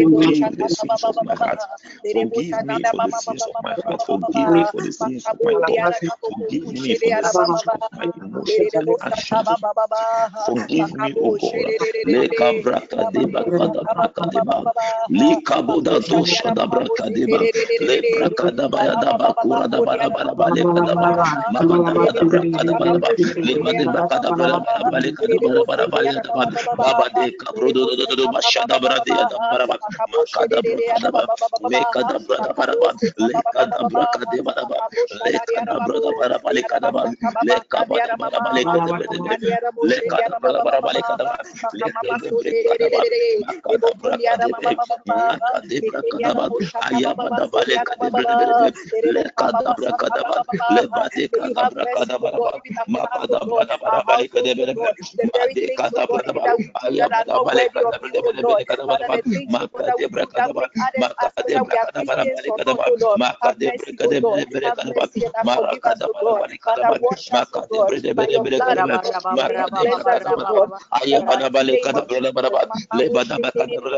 Forgive 0.00 0.56
the 0.56 0.68
sins 0.68 1.08
of 1.08 1.22
my 1.22 1.34
heart. 1.36 1.60
Forgive 2.12 2.58
me 2.62 2.84
for 2.84 3.02
the 3.02 3.12
sins 3.12 3.48
of 3.48 3.62
my 3.62 3.74
heart. 3.74 3.98
Forgive 4.12 4.46
me 4.50 4.64
for 4.64 4.82
the 4.82 4.92
sins 4.92 5.28
of 5.28 5.36
my 5.40 5.54
thoughts. 5.54 5.96
Forgive 6.28 6.72
me 6.72 6.94
for 6.94 7.14
the 7.14 7.24
sins 7.24 7.64
of 7.64 7.76
my 7.94 8.10
emotions 8.16 8.74
and 8.74 8.96
actions. 9.00 9.62
Forgive 10.44 10.94
me, 10.94 11.14
O 11.20 11.32
God. 11.32 11.66
Leka 14.20 14.26
braka 14.26 14.26
deba 14.26 14.26
kada 14.26 14.26
braka 14.26 14.30
deba. 14.30 14.66
Lika 15.10 15.62
boda 15.62 16.00
dosha 16.00 16.50
da 16.54 16.66
braka 16.66 17.10
deba. 17.10 17.48
Le 17.80 18.02
braka 18.10 18.50
da 18.56 18.68
ba 18.68 18.84
ya 18.84 18.96
da 18.96 19.12
ba 19.14 19.34
kura 19.40 19.68
da 19.68 19.80
ba 19.82 19.96
da 19.98 20.10
ba 20.10 20.24
da 20.24 20.34
ba 20.34 20.50
le 20.50 20.64
kada 20.66 20.96
ba. 20.96 21.14
Mama 21.48 21.78
da 21.84 21.94
ba 21.94 22.12
da 22.12 22.74
ba 22.74 22.86
da. 22.92 23.10
Le 23.42 23.58
ba 23.62 23.72
de 23.74 23.86
braka 23.88 24.20
da 24.20 24.32
ba 24.32 24.46
da 24.48 24.58
ba 24.60 24.72
da 24.78 24.84
ba 24.90 24.98
le 25.00 25.12
kada 25.12 25.36
ba 25.38 25.76
da 25.76 25.86
ba 25.88 26.00
le 26.02 26.08
kada 26.10 26.32
ba. 26.32 26.46
Baba 26.78 27.08
de 27.14 27.32
kabro 27.38 27.72
do 27.74 27.96
do 27.96 28.16
do 28.16 28.28
masha 28.28 28.64
da 28.68 28.78
de 29.04 29.14
da 29.16 29.38
ba 29.50 29.58
da 29.58 29.66
ba. 29.66 29.78
Maka 30.10 30.46
da 30.50 30.62
ba. 30.62 31.26
Da 32.42 32.52
ba 32.54 32.66
da 32.66 32.76
ba. 32.76 32.92
Le 33.18 33.34
kada 33.50 33.84
braka 33.88 34.26
de 34.30 34.42
ba 34.42 34.52
da 34.54 34.64
ba. 34.66 34.76
Le 35.24 35.40
kada 35.46 35.80
bra 35.80 36.00
da 36.00 36.12
ba 36.12 36.28
da 36.28 36.38
ba 36.38 36.50
le 36.54 36.62
kada 36.64 36.90
ba. 36.92 37.04
Le 37.40 37.60
kaba 37.70 38.00
da 38.04 38.14
ba 38.18 38.30
da 38.30 38.40
ba 38.40 38.50
le 38.52 38.64
kada 38.66 38.92
ba 38.96 39.04
da 39.06 39.18
ba. 39.18 39.36
Le 39.82 39.98
kada 40.10 40.30
bra 40.40 40.52
da 40.52 40.62
ba 40.62 40.72
da 40.82 40.90
ba 44.02 44.07
le 73.88 73.97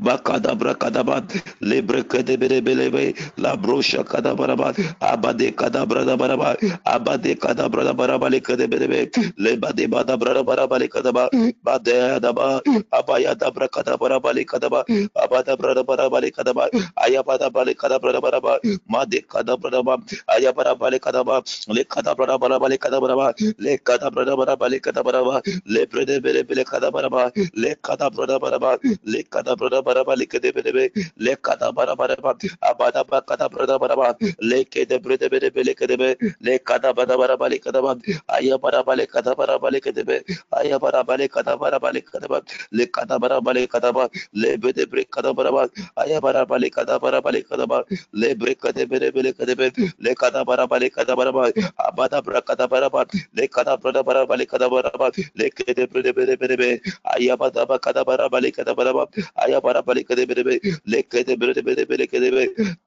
Bakadabra 0.00 0.74
kadaba 0.76 1.24
lebre 1.62 2.04
kadebere 2.04 2.60
belebe 2.60 3.16
la 3.38 3.56
brocha 3.56 4.04
kadabaraba 4.04 4.74
abade 5.00 5.52
kadabra 5.56 6.04
baraba 6.18 6.56
abade 6.84 7.34
kadabra 7.40 7.94
baraba 7.96 8.28
le 8.30 8.40
kadebere 8.40 9.08
le 9.38 9.56
bade 9.56 9.88
bada 9.88 10.18
brada 10.18 10.44
baraba 10.44 10.78
le 10.78 10.88
kadaba 10.88 11.30
bade 11.64 11.94
adaba 12.20 12.60
abaya 12.92 13.34
dabra 13.34 13.68
kadabra 13.68 14.20
bale 14.22 14.44
kadaba 14.44 14.84
abada 15.16 15.56
brada 15.56 15.84
baraba 15.84 16.20
le 16.20 16.30
kadaba 16.30 16.68
ayabada 17.00 17.50
bale 17.52 17.74
kadabra 17.74 18.20
baraba 18.20 18.60
made 18.88 19.22
kadabra 19.28 19.82
baraba 19.82 19.98
ayabara 20.28 20.76
bale 20.78 21.00
kadaba 21.00 21.42
le 21.68 21.84
kadabra 21.84 22.38
baraba 22.38 22.68
le 22.68 22.78
kadabra 22.78 23.34
le 23.58 23.78
kadabra 23.78 24.36
baraba 24.36 24.68
le 24.68 24.80
kadabra 24.80 25.42
le 25.66 25.86
brede 25.86 26.20
bele 26.22 26.64
kadabra 26.64 27.32
le 27.54 27.76
kadabra 27.82 28.38
baraba 28.40 28.78
le 29.04 29.22
kadabra 29.24 29.82
baraba 29.84 30.16
likede 30.16 30.52
bebe 30.56 30.90
le 31.18 31.36
kada 31.36 31.72
bara 31.72 31.96
bara 31.96 32.16
ba 32.22 32.34
abada 32.62 33.04
ba 33.08 33.22
kada 33.22 33.48
bara 33.50 33.78
bara 33.78 33.96
ba 33.96 34.16
le 34.40 34.64
kede 34.64 34.98
brede 35.02 35.28
bebe 35.30 35.64
le 35.64 35.74
kede 35.74 35.96
be 35.98 36.16
le 36.40 36.58
kada 36.58 36.94
bara 36.94 37.16
bara 37.18 37.36
ba 37.38 37.48
le 37.48 37.58
kada 37.58 37.82
ba 37.82 37.94
aya 38.28 38.58
bara 38.58 38.82
ba 38.84 38.94
le 38.96 39.06
kada 39.06 39.34
bara 39.36 39.58
ba 39.58 39.70
le 39.70 39.80
kede 39.80 40.04
be 40.06 40.20
aya 40.52 40.78
bara 40.80 41.04
ba 41.04 41.16
le 41.16 41.28
kada 41.28 41.56
bara 41.58 41.78
ba 41.80 41.90
le 41.92 42.00
kada 42.02 42.28
ba 42.28 42.40
le 42.72 42.86
kada 42.86 43.18
bara 43.18 43.40
ba 43.40 43.52
le 43.54 43.66
kada 43.68 43.92
ba 43.92 44.08
le 44.34 44.56
bede 44.58 44.86
bre 44.90 45.04
kada 45.06 45.34
bara 45.34 45.52
ba 45.52 45.68
aya 45.96 46.20
bara 46.20 46.46
ba 46.46 46.58
le 46.58 46.70
kada 46.70 46.98
bara 47.00 47.22
ba 47.22 47.30
le 47.32 47.42
kada 47.42 47.66
ba 47.66 47.84
le 48.12 48.34
bre 48.34 48.54
kede 48.54 48.86
bebe 48.90 49.22
le 49.22 49.32
kede 49.32 49.54
be 49.56 49.70
le 50.00 50.14
kada 50.14 50.44
bara 50.44 50.66
ba 50.66 50.78
le 50.78 50.90
kada 50.90 51.16
bara 51.16 51.32
ba 51.32 51.50
abada 51.88 52.22
bra 52.22 52.40
kada 52.42 52.68
bara 52.68 52.90
ba 52.90 53.04
le 53.34 53.48
kada 53.48 53.76
bara 53.78 54.02
bara 54.04 54.26
ba 54.26 54.36
le 54.36 54.46
kada 54.46 54.68
bara 54.70 54.90
ba 54.98 55.10
le 55.34 55.50
kede 55.50 55.86
brede 55.90 56.12
bebe 56.14 56.36
bebe 56.36 56.80
aya 57.16 57.36
bara 57.36 57.66
ba 57.66 57.78
kada 57.78 58.04
bara 58.04 58.28
ba 58.28 58.40
le 58.40 58.50
kada 58.52 58.74
bara 58.74 58.92
ba 58.92 59.06
aya 59.36 59.60
bara 59.60 59.72
ba 59.72 59.72
le 59.72 59.73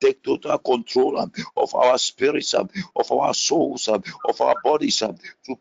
Take 0.01 0.24
total 0.24 0.58
control 0.60 1.20
um, 1.20 1.32
of 1.58 1.75
our 1.75 1.98
spirits, 1.98 2.53
um, 2.53 2.70
of 2.96 3.12
our 3.12 3.34
souls, 3.34 3.88
um, 3.89 4.03
of 4.25 4.41
our 4.41 4.56
bodies 4.56 5.00
to 5.00 5.15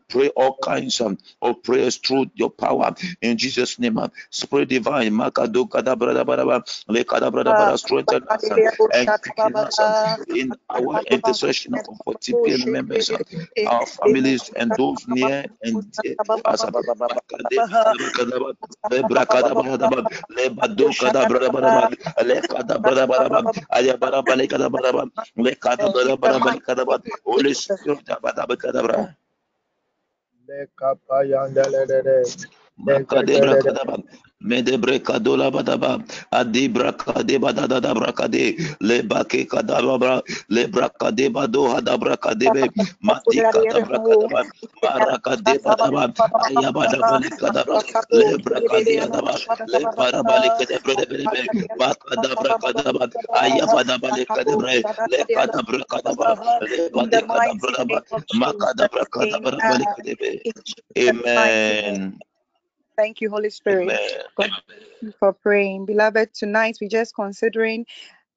pray 0.09 0.29
all 0.29 0.57
kinds 0.59 1.01
of 1.01 1.63
prayers 1.63 1.97
through 1.97 2.31
your 2.35 2.49
power 2.51 2.93
in 3.21 3.37
Jesus' 3.37 3.79
name. 3.79 3.99
Spirit 4.31 4.69
divine, 4.69 5.13
Makado 5.13 5.67
Baraba, 5.69 6.63
ah, 7.47 7.75
strengthen 7.75 8.27
us 8.29 8.51
and 8.91 9.11
us 9.67 9.81
in 10.31 10.57
our 10.69 11.01
intercession 11.09 11.79
for 12.05 12.15
TPN 12.15 12.67
members, 12.69 13.11
our 13.65 13.85
families, 13.85 14.49
and 14.55 14.75
those 14.75 15.07
near 15.07 15.47
and 15.63 15.91
dear. 16.03 16.17
Le 22.27 22.41
kada 22.47 22.77
bara 22.79 23.07
bara 23.07 23.41
aya 23.77 23.97
bara 23.97 24.21
bara 24.23 24.47
kada 24.47 24.69
bara 24.69 24.91
le 25.37 25.53
kada 25.55 25.89
bara 25.93 26.17
bara 26.17 26.59
kada 26.67 26.83
bara 26.85 27.03
Holy 27.25 27.53
Spirit 27.55 28.05
kada 28.05 28.21
bara 28.21 28.57
kada 28.57 28.81
bara 28.83 28.99
le 30.47 30.67
kapa 30.79 31.17
yandele 31.31 31.87
de 31.89 32.01
Makadebra 32.77 33.57
kadaba, 33.57 33.97
medebre 34.41 34.99
kadola 35.01 35.51
badaba, 35.51 35.99
adibra 36.31 36.93
kadeba 36.93 37.53
dadada 37.53 37.93
brakade, 37.93 38.57
le 38.81 39.01
bake 39.03 39.45
kadabra, 39.47 40.21
le 40.49 40.67
brakade 40.67 41.29
bado 41.33 41.67
hadabra 41.73 42.17
kadebe, 42.17 42.69
mati 43.01 43.41
kadabra 43.43 43.99
kadaba, 43.99 44.45
marakade 44.83 45.59
badaba, 45.65 46.13
ayabada 46.45 47.03
bali 47.03 47.29
kadabra, 47.31 47.81
le 48.11 48.37
brakade 48.37 49.01
adaba, 49.01 49.41
le 49.67 49.87
parabali 49.87 50.49
kadebre 50.53 50.95
debebe, 50.95 51.49
makadabra 51.79 52.53
kadaba, 52.61 53.09
ayabada 53.33 53.97
bali 53.99 54.25
kadebre, 54.25 54.85
le 55.05 55.25
kadabra 55.33 55.81
kadaba, 55.89 56.37
le 57.09 57.21
bade 57.25 57.51
kadabra, 57.59 58.01
makadabra 58.33 59.05
kadabra 59.09 59.57
bali 59.65 59.85
kadebe. 59.87 60.41
Amen. 60.97 62.19
Thank 62.97 63.21
you, 63.21 63.29
Holy 63.29 63.51
Spirit, 63.51 63.99
for 65.19 65.33
praying. 65.33 65.85
Beloved, 65.85 66.33
tonight 66.33 66.77
we're 66.81 66.89
just 66.89 67.15
considering 67.15 67.85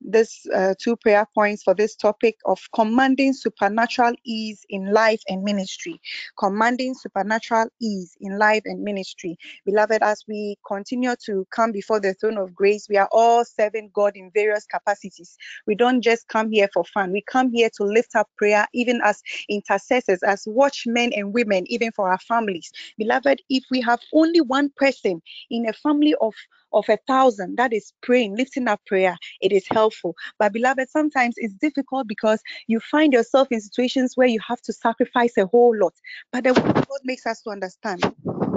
this 0.01 0.47
uh, 0.55 0.75
two 0.81 0.97
prayer 0.97 1.27
points 1.35 1.63
for 1.63 1.75
this 1.75 1.97
topic 1.97 2.37
of 2.47 2.61
commanding 2.75 3.33
supernatural 3.33 4.13
ease 4.25 4.65
in 4.71 4.93
life 4.93 5.23
and 5.29 5.43
ministry. 5.43 6.01
Commanding 6.39 6.95
supernatural 6.95 7.69
ease 7.81 8.17
in 8.21 8.39
life 8.39 8.63
and 8.67 8.83
ministry. 8.83 9.39
Beloved, 9.67 10.03
as 10.03 10.25
we 10.29 10.57
continue 10.67 11.15
to 11.27 11.47
come 11.51 11.73
before 11.73 12.01
the 12.01 12.15
throne 12.15 12.39
of 12.39 12.55
grace, 12.55 12.89
we 12.89 12.97
are 12.97 13.09
all 13.13 13.45
serving 13.45 13.91
God 13.95 14.13
in 14.17 14.31
various 14.35 14.67
capacities. 14.67 15.37
We 15.67 15.75
don't 15.75 16.03
just 16.03 16.29
come 16.29 16.51
here 16.51 16.69
for 16.73 16.85
fun. 16.85 17.13
We 17.13 17.23
come 17.31 17.53
here 17.53 17.71
to 17.77 17.85
lift 17.85 18.17
up 18.17 18.29
prayer, 18.39 18.67
even 18.75 19.01
as 19.05 19.23
intercessors, 19.49 20.23
as 20.23 20.45
watchmen 20.47 21.13
and 21.15 21.35
women, 21.35 21.65
even 21.69 21.93
for 21.93 22.11
our 22.11 22.19
families. 22.19 22.73
Beloved, 22.99 23.43
if 23.51 23.65
we 23.71 23.81
have 23.83 24.01
only 24.15 24.41
one 24.41 24.71
person 24.77 25.23
in 25.51 25.69
a 25.69 25.73
family 25.75 26.15
of 26.21 26.35
of 26.73 26.89
a 26.89 26.99
thousand 27.07 27.57
that 27.57 27.73
is 27.73 27.93
praying, 28.03 28.37
lifting 28.37 28.69
up 28.69 28.81
prayer, 28.87 29.17
it 29.41 29.53
is 29.53 29.67
helpful. 29.71 30.15
But 30.39 30.53
beloved, 30.53 30.89
sometimes 30.89 31.35
it's 31.37 31.55
difficult 31.55 32.07
because 32.07 32.41
you 32.67 32.81
find 32.81 33.13
yourself 33.13 33.49
in 33.51 33.61
situations 33.61 34.17
where 34.17 34.29
you 34.29 34.41
have 34.47 34.61
to 34.63 34.73
sacrifice 34.73 35.37
a 35.37 35.47
whole 35.47 35.77
lot. 35.77 35.95
But 36.33 36.45
the 36.45 36.55
word 36.55 36.77
of 36.77 36.89
God 36.89 37.01
makes 37.05 37.27
us 37.27 37.43
to 37.43 37.51
understand 37.51 38.03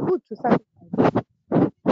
good 0.06 0.21
to 0.30 0.36
sacrifice. 0.36 1.23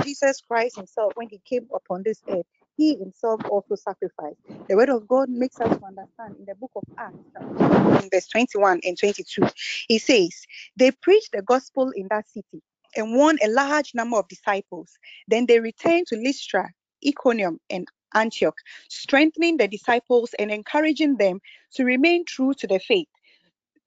Jesus 0.04 0.42
Christ 0.42 0.78
Himself, 0.78 1.14
when 1.16 1.30
He 1.30 1.40
came 1.46 1.68
upon 1.74 2.04
this 2.04 2.22
earth, 2.30 2.46
He 2.78 2.96
Himself 2.96 3.42
also 3.50 3.76
sacrificed. 3.76 4.38
The 4.68 4.76
word 4.76 4.90
of 4.90 5.08
God 5.08 5.30
makes 5.30 5.60
us 5.60 5.78
to 5.78 5.86
understand 5.86 6.36
in 6.40 6.46
the 6.46 6.56
book 6.56 6.72
of 6.76 6.84
Acts, 6.98 8.10
verse 8.12 8.28
21 8.28 8.82
and 8.84 8.98
22, 8.98 9.48
He 9.88 10.00
says, 10.00 10.30
They 10.78 10.92
preached 10.92 11.32
the 11.34 11.42
gospel 11.42 11.92
in 11.96 12.08
that 12.10 12.30
city 12.30 12.62
and 12.96 13.16
won 13.16 13.38
a 13.44 13.50
large 13.50 13.94
number 13.94 14.18
of 14.18 14.28
disciples. 14.28 14.92
Then 15.28 15.46
they 15.46 15.60
returned 15.60 16.08
to 16.08 16.16
Lystra, 16.18 16.70
Iconium, 17.06 17.60
and 17.70 17.88
Antioch, 18.14 18.58
strengthening 18.90 19.58
the 19.58 19.68
disciples 19.68 20.34
and 20.40 20.52
encouraging 20.52 21.18
them 21.18 21.40
to 21.74 21.86
remain 21.86 22.26
true 22.26 22.54
to 22.56 22.68
the 22.68 22.80
faith. 22.80 23.08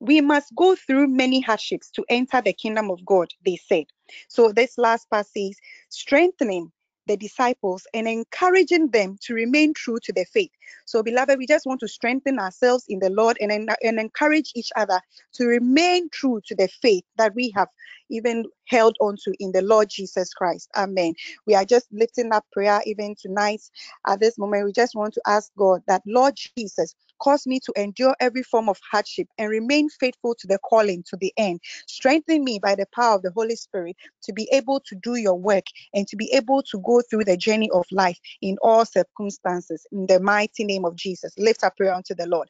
We 0.00 0.20
must 0.20 0.54
go 0.56 0.74
through 0.74 1.08
many 1.08 1.40
hardships 1.40 1.90
to 1.92 2.04
enter 2.08 2.40
the 2.40 2.52
kingdom 2.52 2.90
of 2.90 3.04
God, 3.06 3.32
they 3.44 3.56
said. 3.56 3.84
So, 4.28 4.52
this 4.52 4.76
last 4.76 5.08
part 5.08 5.26
says, 5.26 5.56
strengthening 5.88 6.72
the 7.06 7.16
disciples 7.16 7.86
and 7.94 8.08
encouraging 8.08 8.88
them 8.88 9.18
to 9.22 9.34
remain 9.34 9.74
true 9.74 9.98
to 10.02 10.12
the 10.12 10.24
faith. 10.32 10.50
So, 10.86 11.02
beloved, 11.02 11.38
we 11.38 11.46
just 11.46 11.66
want 11.66 11.80
to 11.80 11.88
strengthen 11.88 12.38
ourselves 12.38 12.84
in 12.88 12.98
the 12.98 13.10
Lord 13.10 13.36
and, 13.40 13.52
and 13.52 13.98
encourage 13.98 14.52
each 14.54 14.70
other 14.76 15.00
to 15.34 15.46
remain 15.46 16.08
true 16.10 16.40
to 16.46 16.54
the 16.54 16.68
faith 16.68 17.04
that 17.16 17.34
we 17.34 17.52
have 17.54 17.68
even 18.10 18.44
held 18.68 18.96
on 19.00 19.16
to 19.24 19.34
in 19.40 19.52
the 19.52 19.62
Lord 19.62 19.88
Jesus 19.90 20.32
Christ. 20.32 20.68
Amen. 20.76 21.14
We 21.46 21.54
are 21.54 21.64
just 21.64 21.86
lifting 21.92 22.32
up 22.32 22.44
prayer 22.52 22.80
even 22.86 23.14
tonight. 23.20 23.62
At 24.06 24.20
this 24.20 24.38
moment, 24.38 24.64
we 24.64 24.72
just 24.72 24.94
want 24.94 25.14
to 25.14 25.22
ask 25.26 25.50
God 25.56 25.82
that, 25.86 26.02
Lord 26.06 26.34
Jesus, 26.56 26.94
cause 27.20 27.46
me 27.46 27.60
to 27.60 27.72
endure 27.76 28.14
every 28.20 28.42
form 28.42 28.68
of 28.68 28.78
hardship 28.90 29.26
and 29.38 29.50
remain 29.50 29.88
faithful 29.88 30.34
to 30.34 30.46
the 30.46 30.58
calling 30.58 31.02
to 31.08 31.16
the 31.16 31.32
end. 31.36 31.60
Strengthen 31.88 32.44
me 32.44 32.58
by 32.58 32.74
the 32.74 32.86
power 32.94 33.16
of 33.16 33.22
the 33.22 33.32
Holy 33.32 33.56
Spirit 33.56 33.96
to 34.22 34.32
be 34.32 34.48
able 34.52 34.80
to 34.80 34.94
do 34.96 35.16
your 35.16 35.38
work 35.38 35.64
and 35.94 36.06
to 36.08 36.16
be 36.16 36.30
able 36.32 36.62
to 36.62 36.78
go 36.80 37.00
through 37.02 37.24
the 37.24 37.36
journey 37.36 37.70
of 37.72 37.84
life 37.90 38.18
in 38.42 38.56
all 38.62 38.84
circumstances. 38.84 39.86
In 39.92 40.06
the 40.06 40.20
mighty 40.20 40.53
name 40.62 40.84
of 40.84 40.94
Jesus, 40.94 41.36
lift 41.38 41.64
up 41.64 41.76
prayer 41.76 41.94
unto 41.94 42.14
the 42.14 42.26
Lord. 42.26 42.48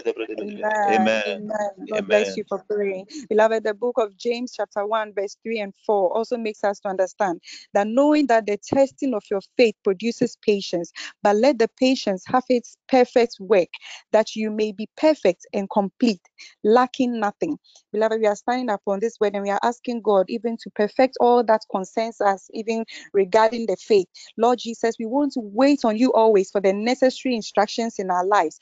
Amen. 0.88 1.16
Amen. 1.38 1.72
God 1.90 2.08
bless 2.08 2.38
you 2.38 2.44
for 2.48 2.60
praying. 2.70 3.06
Beloved, 3.30 3.64
the 3.64 3.74
book 3.74 3.98
of 3.98 4.16
James, 4.18 4.54
chapter 4.56 4.86
1, 4.86 5.14
verse 5.14 5.38
3 5.44 5.60
and 5.60 5.74
4, 5.86 6.16
also 6.16 6.38
makes 6.38 6.64
us 6.64 6.80
to 6.82 6.90
understand 6.90 7.42
that 7.74 7.88
knowing 7.88 8.28
that 8.28 8.46
the 8.46 8.58
testing 8.58 9.14
of 9.14 9.24
your 9.30 9.42
faith 9.58 9.76
produces 9.84 10.38
patience, 10.46 10.92
but 11.24 11.36
let 11.36 11.60
the 11.60 11.68
patience 11.80 12.05
have 12.28 12.44
its 12.50 12.78
perfect 12.88 13.38
work, 13.40 13.70
that 14.12 14.36
you 14.36 14.52
may 14.52 14.72
be 14.72 14.88
perfect 14.98 15.46
and 15.54 15.70
complete, 15.70 16.22
lacking 16.64 17.20
nothing. 17.20 17.58
Beloved, 17.92 18.20
we 18.20 18.28
are 18.28 18.36
standing 18.36 18.70
upon 18.70 19.00
this 19.00 19.18
word 19.20 19.34
and 19.34 19.44
we 19.44 19.50
are 19.50 19.60
asking 19.64 20.02
God 20.02 20.26
even 20.30 20.58
to 20.64 20.70
perfect 20.76 21.18
all 21.20 21.44
that 21.44 21.62
concerns 21.72 22.22
us, 22.22 22.50
even 22.54 22.86
regarding 23.14 23.66
the 23.68 23.78
faith. 23.78 24.08
Lord 24.38 24.60
Jesus, 24.60 24.96
we 25.00 25.06
want 25.06 25.34
to 25.34 25.42
wait 25.42 25.86
on 25.86 25.98
you 25.98 26.14
always 26.14 26.52
for 26.52 26.62
the 26.62 26.74
necessary 26.74 27.36
instructions 27.36 27.96
in 28.00 28.10
our 28.10 28.26
lives 28.26 28.60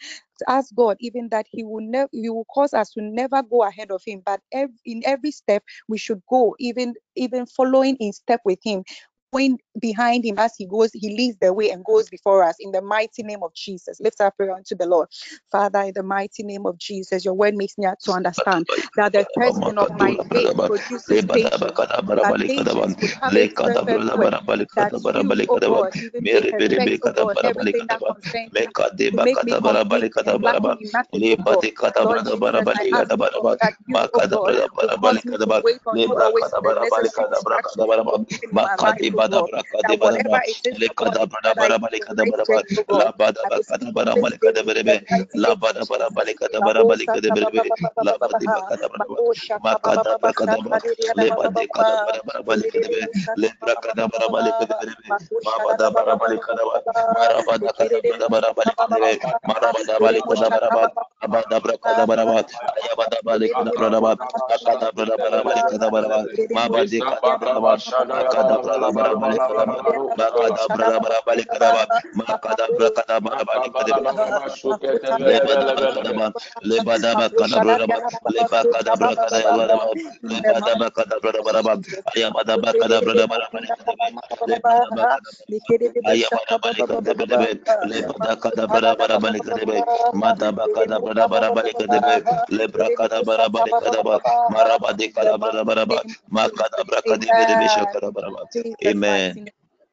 ask 0.47 0.73
God 0.75 0.97
even 0.99 1.29
that 1.29 1.45
He 1.49 1.63
will 1.63 1.81
never 1.81 2.09
He 2.11 2.29
will 2.29 2.45
cause 2.53 2.73
us 2.73 2.91
to 2.91 3.01
never 3.01 3.41
go 3.43 3.63
ahead 3.63 3.91
of 3.91 4.01
Him, 4.05 4.21
but 4.25 4.41
in 4.51 5.01
every 5.05 5.31
step 5.31 5.63
we 5.87 5.97
should 5.97 6.21
go, 6.29 6.55
even 6.59 6.93
even 7.15 7.45
following 7.45 7.95
in 7.99 8.13
step 8.13 8.41
with 8.45 8.59
Him 8.63 8.83
going 9.33 9.59
behind 9.79 10.25
him 10.25 10.37
as 10.39 10.55
he 10.57 10.65
goes, 10.65 10.91
he 10.93 11.09
leads 11.15 11.37
the 11.41 11.53
way 11.53 11.71
and 11.71 11.83
goes 11.83 12.09
before 12.09 12.43
us 12.43 12.55
in 12.59 12.71
the 12.71 12.81
mighty 12.81 13.23
name 13.23 13.43
of 13.43 13.53
Jesus. 13.55 13.99
Lift 13.99 14.21
our 14.21 14.31
prayer 14.31 14.53
unto 14.53 14.75
the 14.75 14.85
Lord. 14.85 15.09
Father, 15.51 15.81
in 15.81 15.93
the 15.95 16.03
mighty 16.03 16.43
name 16.43 16.65
of 16.65 16.77
Jesus, 16.77 17.25
your 17.25 17.33
word 17.33 17.55
makes 17.55 17.77
me 17.77 17.87
to 18.03 18.11
understand 18.11 18.67
that 18.95 19.13
the 19.13 19.25
testing 19.37 19.77
of 19.77 19.91
my 19.91 20.17
faith 20.31 20.53
produces 20.65 21.23
patience. 21.33 21.81
That 22.21 22.37
patience 22.45 22.95
would 23.01 23.11
have 23.21 23.33
its 23.39 23.55
perfect 23.63 24.05
work. 24.13 24.31
That 24.75 24.93
you, 25.13 25.33
oh 25.47 25.61
God, 25.67 25.91
even 25.95 26.27
may 26.29 26.41
perfect, 26.41 26.97
oh 27.01 27.11
God, 27.19 27.37
everything 27.43 27.85
that 27.89 28.01
concerns 28.05 28.53
me 28.61 28.75
to 29.11 29.17
make 29.23 29.43
me 29.43 29.55
complete 29.63 30.11
and 30.25 30.43
lacking 30.43 30.77
in 30.81 30.91
nothing, 30.91 31.25
oh 31.31 31.43
God. 31.49 31.65
Lord 32.01 32.23
Jesus, 32.25 32.69
I 32.75 32.85
ask 32.93 33.11
you, 33.17 33.29
oh, 33.35 33.51
that 33.61 33.75
you, 33.87 34.05
oh 34.13 34.23
God, 34.31 34.55
will 34.81 34.89
cause 35.01 35.23
me 35.25 35.37
to 35.39 35.59
wait 35.63 35.81
on 35.87 36.01
you 36.05 36.15
oh 36.17 36.23
always 36.25 36.45
for 36.49 36.61
the 36.61 36.73
necessary 36.81 37.27
instructions 37.27 37.93
in 38.43 38.49
my 38.61 38.75
life, 38.75 39.03
oh 39.13 39.22
oh 39.31 39.43
God. 39.53 39.53
That 39.83 39.97
whatever 39.99 40.41
it 40.47 40.59
is, 40.65 40.79
oh 40.89 40.95
God, 40.99 41.17
that 41.45 41.57
I 41.59 41.71
do 41.79 41.95
in 42.01 42.11
my 42.17 42.29
strength, 42.41 42.69
oh 42.75 42.83
God, 42.89 43.13
I 43.43 43.49
will 43.55 43.63
speak 43.63 43.95
in 44.03 44.11
this 44.13 44.27
day 44.39 44.55
in 44.63 44.85
the 44.89 44.97
mighty 45.09 45.31
name 45.43 45.53
of 45.55 45.69
Jesus. 45.69 45.83
Labosa 48.99 49.59
makada 49.63 50.15
brakada 50.21 50.57
lebade 50.59 50.95
kada 51.03 51.25
bara 51.27 51.51
bara 91.29 91.49
bali 91.53 91.71
kedebe 91.73 92.15
lebra 92.49 92.87
kada 92.97 93.19
amen 98.85 99.02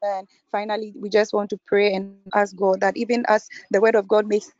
Amen. 0.03 0.25
Finally, 0.51 0.93
we 0.97 1.09
just 1.09 1.33
want 1.33 1.49
to 1.51 1.59
pray 1.67 1.93
and 1.93 2.15
ask 2.33 2.55
God 2.55 2.81
that 2.81 2.97
even 2.97 3.23
as 3.27 3.47
the 3.69 3.81
word 3.81 3.95
of 3.95 4.07
God 4.07 4.27
makes 4.27 4.51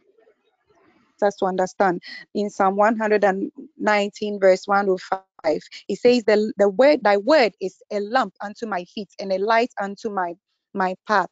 us 1.21 1.35
to 1.37 1.45
understand 1.45 2.01
in 2.33 2.49
Psalm 2.49 2.75
119, 2.75 4.39
verse 4.39 4.63
105, 4.65 5.61
it 5.87 5.99
says, 5.99 6.23
the, 6.23 6.53
the 6.57 6.69
word, 6.69 6.99
thy 7.03 7.17
word 7.17 7.53
is 7.61 7.77
a 7.91 7.99
lamp 7.99 8.33
unto 8.41 8.65
my 8.65 8.83
feet 8.85 9.09
and 9.19 9.31
a 9.31 9.37
light 9.37 9.71
unto 9.79 10.09
my 10.09 10.33
my 10.73 10.95
path. 11.05 11.27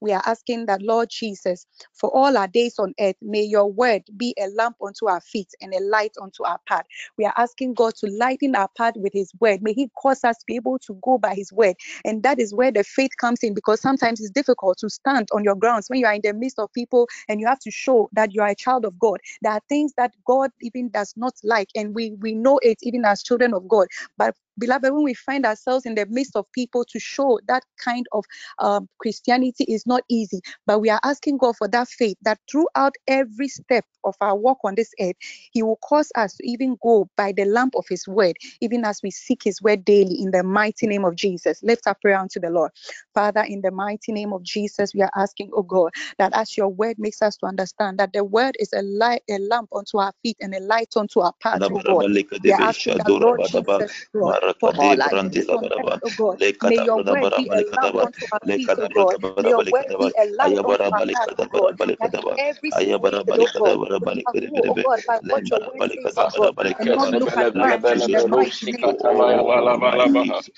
We 0.00 0.12
are 0.12 0.22
asking 0.26 0.66
that, 0.66 0.82
Lord 0.82 1.10
Jesus, 1.10 1.66
for 1.92 2.10
all 2.10 2.36
our 2.36 2.48
days 2.48 2.78
on 2.78 2.94
earth, 3.00 3.16
may 3.22 3.42
your 3.42 3.70
word 3.70 4.02
be 4.16 4.34
a 4.40 4.48
lamp 4.48 4.76
unto 4.84 5.08
our 5.08 5.20
feet 5.20 5.48
and 5.60 5.74
a 5.74 5.80
light 5.80 6.12
unto 6.20 6.44
our 6.44 6.58
path. 6.66 6.86
We 7.18 7.24
are 7.24 7.34
asking 7.36 7.74
God 7.74 7.94
to 7.96 8.08
lighten 8.08 8.54
our 8.56 8.68
path 8.76 8.94
with 8.96 9.12
his 9.12 9.32
word. 9.40 9.62
May 9.62 9.72
he 9.72 9.90
cause 10.00 10.24
us 10.24 10.38
to 10.38 10.44
be 10.46 10.56
able 10.56 10.78
to 10.80 10.98
go 11.02 11.18
by 11.18 11.34
his 11.34 11.52
word. 11.52 11.76
And 12.04 12.22
that 12.22 12.40
is 12.40 12.54
where 12.54 12.72
the 12.72 12.84
faith 12.84 13.12
comes 13.20 13.40
in 13.42 13.54
because 13.54 13.80
sometimes 13.80 14.20
it's 14.20 14.30
difficult 14.30 14.78
to 14.78 14.90
stand 14.90 15.28
on 15.32 15.44
your 15.44 15.56
grounds 15.56 15.86
when 15.88 16.00
you 16.00 16.06
are 16.06 16.14
in 16.14 16.22
the 16.22 16.32
midst 16.34 16.58
of 16.58 16.72
people 16.72 17.08
and 17.28 17.40
you 17.40 17.46
have 17.46 17.60
to 17.60 17.70
show 17.70 18.08
that 18.12 18.34
you 18.34 18.42
are 18.42 18.48
a 18.48 18.54
child 18.54 18.84
of 18.84 18.98
God. 18.98 19.18
There 19.42 19.52
are 19.52 19.60
things 19.68 19.92
that 19.96 20.14
God 20.26 20.50
even 20.62 20.90
does 20.90 21.14
not 21.16 21.34
like, 21.44 21.68
and 21.74 21.94
we, 21.94 22.12
we 22.20 22.34
know 22.34 22.58
it 22.62 22.78
even 22.82 23.04
as 23.04 23.22
children 23.22 23.54
of 23.54 23.68
God. 23.68 23.88
But 24.18 24.34
beloved, 24.58 24.92
when 24.92 25.04
we 25.04 25.14
find 25.14 25.44
ourselves 25.46 25.86
in 25.86 25.94
the 25.94 26.06
midst 26.06 26.36
of 26.36 26.50
people 26.52 26.84
to 26.86 26.98
show 26.98 27.38
that 27.48 27.64
kind 27.82 28.06
of 28.12 28.24
um, 28.58 28.88
Christianity 28.98 29.64
is 29.64 29.86
not 29.86 30.02
easy, 30.08 30.40
but 30.66 30.80
we 30.80 30.90
are 30.90 31.00
asking 31.04 31.38
God 31.38 31.56
for 31.56 31.68
that 31.68 31.88
faith 31.88 32.16
that 32.22 32.38
throughout 32.50 32.94
every 33.08 33.48
step 33.48 33.84
of 34.04 34.14
our 34.20 34.36
walk 34.36 34.58
on 34.64 34.74
this 34.74 34.92
earth, 35.00 35.16
He 35.52 35.62
will 35.62 35.78
cause 35.82 36.10
us 36.16 36.34
to 36.36 36.48
even 36.48 36.76
go 36.82 37.08
by 37.16 37.32
the 37.32 37.44
lamp 37.44 37.74
of 37.76 37.86
His 37.88 38.06
word, 38.06 38.36
even 38.60 38.84
as 38.84 39.00
we 39.02 39.10
seek 39.10 39.42
His 39.44 39.60
word 39.62 39.84
daily 39.84 40.20
in 40.20 40.30
the 40.30 40.42
mighty 40.42 40.86
name 40.86 41.04
of 41.04 41.16
Jesus. 41.16 41.62
Lift 41.62 41.86
our 41.86 41.96
prayer 42.00 42.18
unto 42.18 42.40
the 42.40 42.50
Lord. 42.50 42.70
Father, 43.14 43.42
in 43.42 43.60
the 43.62 43.70
mighty 43.70 44.12
name 44.12 44.32
of 44.32 44.42
Jesus, 44.42 44.94
we 44.94 45.02
are 45.02 45.10
asking, 45.16 45.50
oh 45.54 45.62
God, 45.62 45.90
that 46.18 46.32
as 46.34 46.56
your 46.56 46.68
word 46.68 46.96
makes 46.98 47.22
us 47.22 47.36
to 47.38 47.46
understand 47.46 47.98
that 47.98 48.12
the 48.12 48.24
word 48.24 48.56
is 48.58 48.72
a 48.72 48.82
light, 48.82 49.22
a 49.30 49.38
lamp 49.38 49.68
unto 49.74 49.98
our 49.98 50.12
feet 50.22 50.36
and 50.40 50.54
a 50.54 50.60
light 50.60 50.88
unto 50.96 51.20
our 51.20 51.32
path, 51.42 51.62
oh 51.70 51.80
God. 51.80 52.06
We 52.42 52.52
are 52.52 52.60
asking 52.62 52.98
that 52.98 53.14
Lord 53.18 53.42
Jesus, 53.42 53.92
Lord, 54.14 54.36
for 54.60 54.72
all 54.78 55.00
our 55.02 55.14
days 55.30 55.48
on 55.54 55.66
earth, 55.72 55.98
oh 56.02 56.10
God. 56.10 56.38
May 56.62 56.76
your 56.76 57.00
word 57.00 57.30
be 57.34 57.50
a 57.52 57.62
lamp 57.80 57.94
unto 58.00 58.26
our 58.32 58.40
feet, 58.54 58.72
oh 58.78 58.88
God. 58.88 59.16
May 59.36 59.44
your 59.48 59.62
word 59.62 59.86
be 59.98 60.12
a 60.18 60.26
light 60.26 60.56
unto 60.64 60.84
our 60.92 61.04
path, 61.14 61.30
oh 61.38 61.46
God. 61.52 61.74
That 62.00 62.14
every 62.38 62.70
single 62.72 63.10
day, 63.26 63.34
oh 63.38 63.50
God, 63.56 63.80
we 63.98 64.10
have 64.26 64.36
to, 64.48 64.62
oh 64.68 64.76
God, 64.82 65.02
by 65.06 65.18
what 65.28 65.50
your 65.50 65.60
word 65.60 65.84
says, 65.90 66.18
oh 66.18 66.28
God, 66.36 66.52
and 66.80 66.92
not 66.92 67.10
look 67.12 67.36
at 67.36 67.54
man 67.54 67.82
in 67.90 68.10
the 68.10 68.22
mighty 68.26 68.72
name 68.72 68.98
of 69.04 69.12
Jesus. 69.94 70.50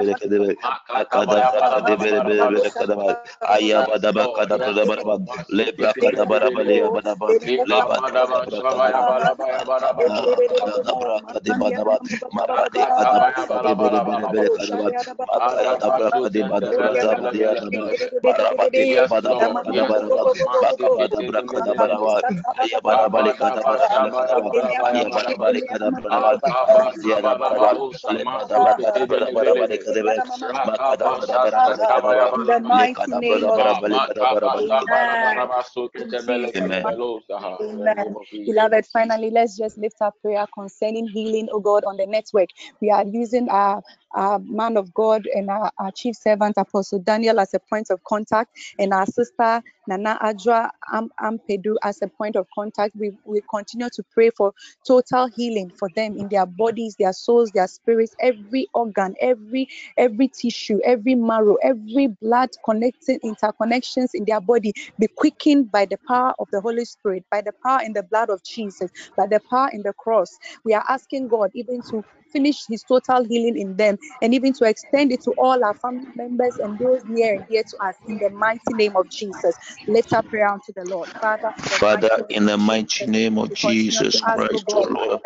the 32.47 32.61
name 33.21 33.47
of. 33.47 33.65
Beloved, 38.47 38.87
finally, 38.93 39.31
let's 39.31 39.57
just 39.57 39.79
lift 39.79 40.01
up 40.01 40.15
prayer 40.23 40.47
concerning 40.55 41.07
healing, 41.07 41.49
oh 41.53 41.61
God, 41.61 41.85
on 41.85 41.97
the 41.97 42.07
network. 42.07 42.49
We 42.81 42.91
are 42.91 43.05
using 43.07 43.49
our, 43.49 43.83
our 44.15 44.39
man 44.41 44.77
of 44.77 44.93
God 44.95 45.27
and 45.35 45.51
our, 45.51 45.71
our 45.79 45.91
chief 45.93 46.17
servant, 46.17 46.55
Apostle 46.57 46.99
Daniel, 47.01 47.41
as 47.41 47.55
a 47.55 47.59
point 47.59 47.91
of 47.91 48.03
contact, 48.05 48.51
and 48.79 48.93
our 48.93 49.07
sister 49.07 49.63
Nana 49.89 50.19
Adra 50.23 50.71
Am- 50.93 51.11
Ampedu 51.21 51.77
as 51.85 52.03
a 52.03 52.09
point 52.09 52.37
of 52.37 52.47
contact. 52.55 52.95
We, 52.97 53.13
we 53.25 53.43
continue 53.51 53.89
to 53.95 54.05
pray 54.13 54.31
for 54.37 54.53
total 54.87 55.29
healing 55.29 55.73
for 55.79 55.91
them 55.97 56.17
in 56.19 56.29
their 56.29 56.47
bodies, 56.47 56.97
their 56.99 57.13
souls, 57.13 57.51
their 57.53 57.69
spirits, 57.69 58.15
every 58.21 58.69
organ, 58.75 59.15
every 59.21 59.69
every 59.99 60.29
tissue, 60.29 60.81
every 60.85 61.15
marrow, 61.15 61.57
every 61.63 62.09
blood 62.09 62.51
connecting 62.65 63.21
interconnections 63.25 64.11
in 64.15 64.25
their 64.27 64.41
body 64.41 64.73
be 64.99 65.09
quickened 65.17 65.71
by 65.73 65.87
the 65.87 65.99
power 66.09 66.35
of 66.39 66.49
the 66.53 66.61
Holy 66.61 66.85
Spirit, 66.85 67.25
by 67.31 67.41
the 67.43 67.53
power 67.65 67.81
in 67.85 67.93
the 67.93 68.03
blood 68.05 68.31
of 68.31 68.43
Jesus, 68.45 68.91
by 69.17 69.27
the 69.27 69.41
power 69.51 69.71
in 69.73 69.83
the 69.83 69.93
cross. 69.95 70.31
We 70.65 70.75
are 70.75 70.85
asking 70.89 71.29
God 71.29 71.51
even 71.55 71.83
to 71.91 72.05
finish 72.35 72.67
his 72.69 72.85
total 72.85 73.25
healing 73.25 73.59
in 73.59 73.77
them 73.77 73.99
and 74.23 74.35
even 74.35 74.53
to 74.55 74.67
extend 74.67 75.13
it 75.13 75.23
to 75.25 75.33
all 75.39 75.65
our 75.65 75.75
family 75.77 76.09
members 76.17 76.59
and 76.59 76.79
those 76.79 77.03
near 77.07 77.35
and 77.37 77.47
dear 77.49 77.63
to 77.71 77.79
us 77.87 77.97
in 78.07 78.19
the 78.19 78.31
mighty 78.31 78.75
name 78.75 78.97
of 78.97 79.09
Jesus. 79.11 79.57
Lift 79.89 80.13
up 80.15 80.27
prayer 80.29 80.49
unto 80.49 80.73
the 80.77 80.85
Lord. 80.85 81.11
Father, 81.21 81.53
in 81.59 81.69
the 81.69 81.79
Father, 81.79 82.11
mighty 82.11 82.23
name 82.23 82.37
in 82.37 82.47
the 82.47 82.59
of 82.59 82.59
mighty 82.59 83.07
Jesus, 83.07 83.07
name 83.07 83.39
of 83.39 83.55
Jesus 83.55 84.23
Christ, 84.23 84.51
oh 84.55 84.61
God, 84.61 84.85
Lord, 84.91 85.21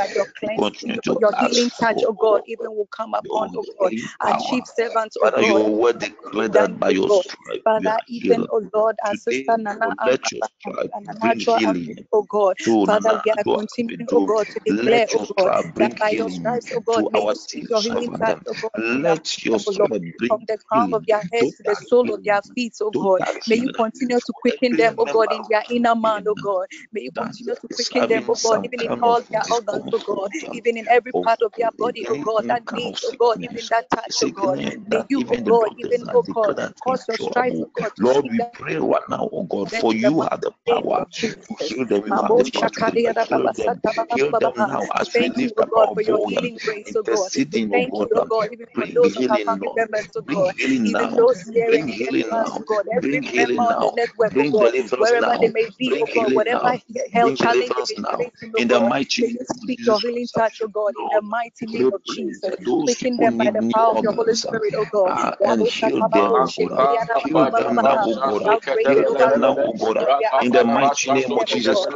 continue 0.58 0.98
to 1.06 1.16
your 1.20 1.32
healing 1.38 1.70
touch, 1.80 2.02
for 2.02 2.06
oh 2.06 2.14
God, 2.14 2.42
even 2.46 2.74
will 2.76 2.88
come 2.96 3.14
upon, 3.14 3.50
oh 3.56 3.66
God, 3.78 3.92
our 4.20 4.34
chief 4.38 4.64
servant, 4.66 5.12
oh 5.22 5.30
Father, 5.30 5.38
God. 5.38 5.62
your 5.62 5.68
word 5.76 5.98
declared 6.00 6.52
that 6.54 6.78
by 6.80 6.90
your 6.90 7.08
God. 7.08 7.24
stripe 7.24 7.66
we 7.76 7.84
Father, 7.84 7.98
even, 8.08 8.44
oh 8.50 8.62
Lord, 8.74 8.96
our 9.06 9.14
sister 9.16 9.56
Nana 9.58 9.86
Lord, 9.86 9.96
Am- 10.00 10.06
let 10.06 10.32
your 10.32 10.42
stripe 10.42 10.92
bring 11.20 11.40
healing 11.40 11.98
Ampe, 11.98 12.06
oh 12.12 12.22
God. 12.24 12.56
Father, 12.86 13.10
we 13.24 13.30
are 13.30 13.38
continuing, 13.52 14.08
oh 14.12 14.20
Ampedu. 14.20 14.26
God, 14.26 14.46
to 14.50 14.60
declare, 14.60 15.08
oh 15.14 15.26
God, 15.36 15.52
that 15.78 15.92
by 15.98 16.10
your 16.10 16.30
stripes, 16.30 16.70
oh 16.74 16.80
God, 16.80 16.97
to 17.06 17.10
our 17.14 17.34
you 17.34 17.36
speak 17.36 17.66
dear 17.66 17.68
your 17.70 17.82
healing 17.82 18.14
touch, 18.20 18.38
servant. 18.38 18.46
God, 18.62 18.72
to 18.92 18.98
their 19.02 19.16
Let 19.16 19.44
your 19.44 19.58
Lord, 19.66 19.90
stripe 19.90 19.90
from 20.28 20.44
bring 20.44 20.46
the 20.48 20.58
crown 20.58 20.94
of 20.94 21.06
their 21.06 21.24
heads 21.32 21.54
to 21.56 21.64
the 21.64 21.76
sole 21.76 22.12
of 22.14 22.22
their 22.24 22.42
feet, 22.54 22.74
oh 22.82 22.92
God. 22.92 23.22
May 23.46 23.56
you 23.56 23.70
continue 23.70 24.20
to 24.20 24.32
quicken 24.40 24.76
them, 24.76 24.94
oh 24.98 25.06
God, 25.06 25.32
in 25.32 25.46
their 25.48 25.64
inner 25.70 25.94
man, 25.96 26.24
oh 26.28 26.36
God. 26.36 26.66
May 26.92 27.02
you 27.02 27.12
continue 27.12 27.56
to 27.60 27.68
quicken 27.68 28.06
them, 28.08 28.24
oh 28.28 28.36
God, 28.36 28.60
even 28.64 28.82
in 28.82 28.94
all 29.02 29.22
their 29.32 29.44
organs, 29.50 29.86
oh 29.92 30.00
God, 30.00 30.30
even 30.52 30.76
in 30.76 30.86
every 30.88 31.12
part 31.14 31.40
of 31.42 31.52
their 31.56 31.70
body, 31.78 32.06
oh 32.10 32.16
God, 32.16 32.44
that 32.48 32.62
needs, 32.70 33.00
oh 33.06 33.14
God, 33.18 33.38
even 33.42 33.68
that 33.70 33.86
touch, 33.90 34.22
oh 34.24 34.30
God. 34.30 34.60
May 34.86 35.04
you, 35.08 35.24
oh 35.28 35.38
God, 35.38 35.70
even, 35.78 36.06
oh 36.14 36.24
God, 36.34 36.56
cause 36.82 37.06
your 37.08 37.18
incurable. 37.18 37.64
oh 37.64 37.70
God, 37.74 37.92
Lord, 37.98 38.26
we 38.30 38.42
pray 38.52 38.76
right 38.76 39.02
now, 39.10 39.28
oh 39.32 39.44
God, 39.44 39.70
for 39.72 39.94
you 39.94 40.22
have 40.22 40.40
the 40.42 40.52
power 40.68 41.06
to 41.10 41.34
heal 41.58 41.86
them. 41.86 42.02
You 42.06 42.22
have 42.22 42.36
the 42.36 42.44
power 42.52 42.70
to 42.70 42.82
shakaria 42.82 43.14
da 43.14 43.24
deliver 43.24 43.26
baba 43.26 43.50
heal 43.50 43.52
them. 43.52 43.82
sata 43.82 43.94
ba 43.96 44.04
ba 44.08 44.18
Heal 44.18 44.32
ba 44.32 44.40
ba 44.40 44.52
them 44.52 44.66
now 44.66 44.88
as 44.96 45.16
we 45.18 45.28
Thank 45.28 45.36
you, 45.42 45.50
lift 45.50 45.58
O 45.58 45.62
up 45.62 45.70
God, 45.70 45.88
our 45.88 45.94
for 45.94 46.02
your 46.02 46.18
voice, 46.20 46.87
healing 46.88 46.96
grace, 46.96 46.96
O 46.96 47.02
God. 47.04 47.30
Oh 47.54 47.64
thank 47.72 47.92
you, 48.00 48.08
God, 48.28 48.48
even 48.52 48.66
for 48.74 48.86
Bring 48.86 48.94
those 48.94 49.16
of 49.16 49.24
our 49.30 49.40
family 49.40 49.70
members, 49.76 50.08
oh 50.16 50.22
God, 50.22 50.54
healing 50.58 50.84
even 50.84 51.14
now. 51.14 51.16
those 51.16 51.42
Bring 51.66 51.88
healing 51.88 52.26
oh 52.32 52.38
us, 52.42 52.58
now. 52.58 52.64
God, 52.66 52.84
every 52.96 53.20
Bring 53.20 53.22
member 53.36 53.52
healing 53.52 53.62
on 53.62 53.76
the 53.80 53.90
now. 53.90 53.92
network, 53.94 54.34
oh 54.38 54.44
Bring 54.44 54.52
God, 54.52 54.72
deliverance 54.72 54.98
wherever 54.98 55.36
they 55.40 55.48
now. 55.48 55.48
may 55.48 55.68
be, 55.78 56.04
God, 56.14 56.30
healing 56.30 56.34
whatever 56.34 56.64
now. 56.64 56.82
health 57.12 57.34
Bring 57.34 57.36
challenge 57.36 57.74
they 57.76 57.84
deliverance 57.84 57.88
may 57.88 58.00
be 58.10 58.12
now. 58.12 58.32
In 58.56 58.68
the 58.68 58.80
mighty 58.80 59.22
name 59.24 59.36
of 59.40 59.46
speak 59.62 59.80
your 59.86 60.00
Jesus 60.00 60.00
healing 60.00 60.28
Christ. 60.32 60.36
touch, 60.36 60.60
O 60.62 60.68
God, 60.68 60.94
in 61.00 61.08
the 61.10 61.22
mighty 61.22 61.66
name 61.66 61.92
of 61.92 62.04
Jesus. 62.04 62.54
Quicken 62.82 63.18
them 63.18 63.36
by 63.36 63.50
the 63.52 63.62
power 63.74 63.92
of 63.92 64.02
your 64.02 64.12
Holy 64.12 64.34
Spirit, 64.34 64.74
O 64.76 64.86
God. 64.86 65.14
and 65.44 65.66
heal 65.66 66.02
them, 66.12 66.32
oh 66.34 66.48
God. 66.48 66.72
Heal 67.14 67.46
them 67.56 67.80
now, 67.82 67.98
oh 68.02 68.16
God. 68.24 68.42
Without 68.44 68.62
breaking, 68.72 69.04
Heal 69.04 69.06
oh 69.06 69.16
them 69.16 69.32
God, 69.32 69.40
now, 69.40 69.56
oh 69.58 69.74
God. 69.74 69.98
we 70.16 70.24
are 70.24 70.32
In 70.40 70.52
the 70.52 70.64
asking 70.64 70.68
you 70.68 70.78
to 70.78 70.90
mighty 70.90 71.12
name 71.12 71.32
of 71.32 71.44
oh 71.50 71.60
Jesus 71.60 71.86
God, 71.88 71.92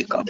Even 0.00 0.24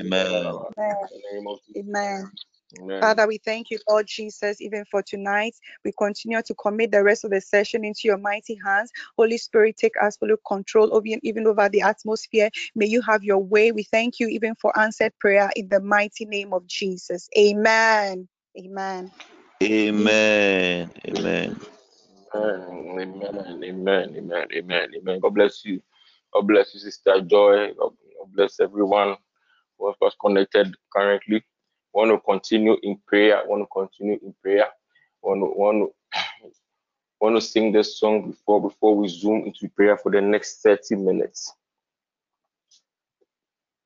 amen 0.00 0.36
amen 0.76 0.98
amen 1.76 2.20
Amen. 2.78 3.00
Father, 3.00 3.26
we 3.26 3.38
thank 3.38 3.70
you, 3.70 3.78
Lord 3.88 4.06
Jesus, 4.06 4.60
even 4.60 4.84
for 4.90 5.02
tonight. 5.02 5.54
We 5.84 5.92
continue 5.98 6.40
to 6.42 6.54
commit 6.54 6.92
the 6.92 7.02
rest 7.02 7.24
of 7.24 7.30
the 7.30 7.40
session 7.40 7.84
into 7.84 8.02
your 8.04 8.18
mighty 8.18 8.58
hands. 8.64 8.90
Holy 9.16 9.38
Spirit, 9.38 9.76
take 9.76 9.96
us 9.96 10.16
absolute 10.20 10.40
control 10.46 10.94
over 10.94 11.06
even 11.22 11.46
over 11.46 11.68
the 11.68 11.80
atmosphere. 11.80 12.50
May 12.74 12.86
you 12.86 13.00
have 13.02 13.24
your 13.24 13.38
way. 13.38 13.72
We 13.72 13.84
thank 13.84 14.20
you 14.20 14.28
even 14.28 14.54
for 14.56 14.78
answered 14.78 15.12
prayer 15.18 15.50
in 15.56 15.68
the 15.68 15.80
mighty 15.80 16.26
name 16.26 16.52
of 16.52 16.66
Jesus. 16.66 17.28
Amen. 17.36 18.28
Amen. 18.58 19.10
Amen. 19.62 20.90
Amen. 21.08 21.60
Amen. 22.34 23.22
Amen. 23.64 23.64
Amen. 23.64 24.48
Amen. 24.54 24.88
Amen. 24.96 25.20
God 25.20 25.34
bless 25.34 25.64
you. 25.64 25.82
God 26.32 26.46
bless 26.46 26.74
you, 26.74 26.80
Sister 26.80 27.20
Joy. 27.22 27.72
God 27.78 27.92
bless 28.34 28.60
everyone 28.60 29.16
who 29.78 29.94
has 30.02 30.14
connected 30.20 30.74
currently 30.94 31.42
want 31.92 32.10
to 32.10 32.18
continue 32.18 32.76
in 32.82 32.98
prayer. 33.06 33.42
want 33.46 33.62
to 33.62 33.66
continue 33.72 34.18
in 34.22 34.34
prayer. 34.42 34.66
want 35.22 35.40
to 35.40 35.46
want 35.46 35.78
to 35.78 35.94
want 37.20 37.36
to 37.36 37.40
sing 37.40 37.72
this 37.72 37.98
song 37.98 38.30
before 38.30 38.60
before 38.62 38.96
we 38.96 39.08
zoom 39.08 39.44
into 39.46 39.68
prayer 39.68 39.96
for 39.96 40.10
the 40.10 40.20
next 40.20 40.62
30 40.62 40.96
minutes. 40.96 41.52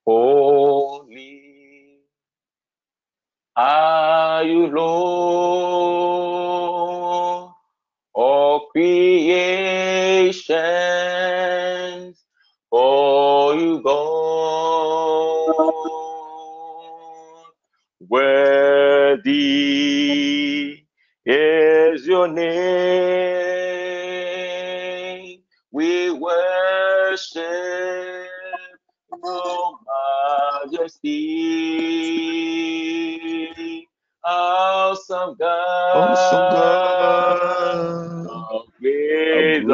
Holy 0.06 1.54
are 3.56 4.42
you, 4.42 4.66
Lord, 4.66 4.84
all 8.12 8.66
creations 8.72 10.50
Worthy 18.08 19.32
is 21.26 22.06
your 22.06 22.28
name. 22.28 22.44
We 25.72 26.10
worship 26.10 27.42
your 29.24 29.78
majesty. 30.66 31.18
Awesome 34.24 35.36
God. 35.38 36.10
Awesome 36.10 36.50
God. 36.50 38.26
How 38.26 38.64
great 38.80 39.64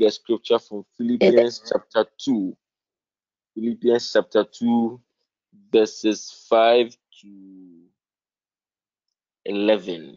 read 0.00 0.08
a 0.08 0.10
scripture 0.10 0.58
from 0.58 0.84
Philippians 0.96 1.62
chapter 1.70 2.06
2. 2.24 2.56
Philippians 3.54 4.12
chapter 4.12 4.44
2, 4.44 5.00
verses 5.72 6.46
5 6.48 6.96
to 7.22 7.82
11. 9.44 10.16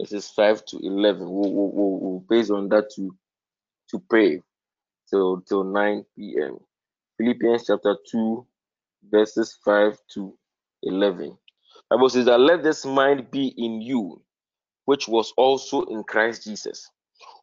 verses 0.00 0.28
5 0.30 0.64
to 0.66 0.78
11. 0.82 1.20
We'll, 1.30 1.52
we'll, 1.52 1.70
we'll, 1.72 2.24
based 2.28 2.50
on 2.50 2.68
that 2.70 2.90
to 2.96 3.14
to 3.90 4.02
pray 4.08 4.42
till 5.08 5.40
till 5.42 5.64
9 5.64 6.04
p.m. 6.16 6.58
Philippians 7.18 7.66
chapter 7.66 7.96
2, 8.10 8.46
verses 9.10 9.58
5 9.64 9.96
to 10.14 10.36
11. 10.82 11.36
Bible 11.90 12.08
says 12.08 12.24
that 12.26 12.38
let 12.38 12.62
this 12.62 12.84
mind 12.84 13.30
be 13.30 13.48
in 13.56 13.80
you, 13.80 14.22
which 14.86 15.08
was 15.08 15.32
also 15.36 15.82
in 15.84 16.02
Christ 16.04 16.44
Jesus, 16.44 16.90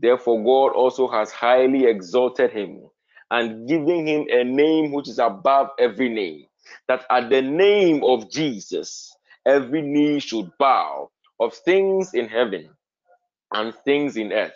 Therefore, 0.00 0.42
God 0.44 0.76
also 0.76 1.08
has 1.08 1.32
highly 1.32 1.86
exalted 1.86 2.52
him 2.52 2.82
and 3.30 3.68
given 3.68 4.06
him 4.06 4.26
a 4.30 4.44
name 4.44 4.92
which 4.92 5.08
is 5.08 5.18
above 5.18 5.70
every 5.78 6.08
name, 6.10 6.46
that 6.88 7.04
at 7.10 7.30
the 7.30 7.42
name 7.42 8.04
of 8.04 8.30
Jesus, 8.30 9.14
every 9.46 9.82
knee 9.82 10.20
should 10.20 10.50
bow 10.58 11.10
of 11.40 11.54
things 11.54 12.14
in 12.14 12.28
heaven 12.28 12.70
and 13.54 13.74
things 13.84 14.16
in 14.16 14.32
earth 14.32 14.52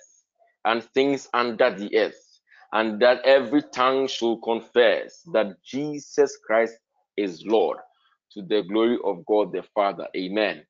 and 0.65 0.85
things 0.95 1.29
under 1.35 1.71
the 1.75 1.97
earth, 1.99 2.41
and 2.73 3.01
that 3.03 3.21
every 3.25 3.63
tongue 3.63 4.07
should 4.09 4.39
confess 4.45 5.23
that 5.33 5.63
Jesus 5.65 6.39
Christ 6.47 6.77
is 7.17 7.45
Lord 7.47 7.79
to 8.33 8.43
the 8.43 8.63
glory 8.63 8.99
of 9.05 9.27
God 9.27 9.53
the 9.53 9.63
Father. 9.75 10.09
Amen. 10.17 10.65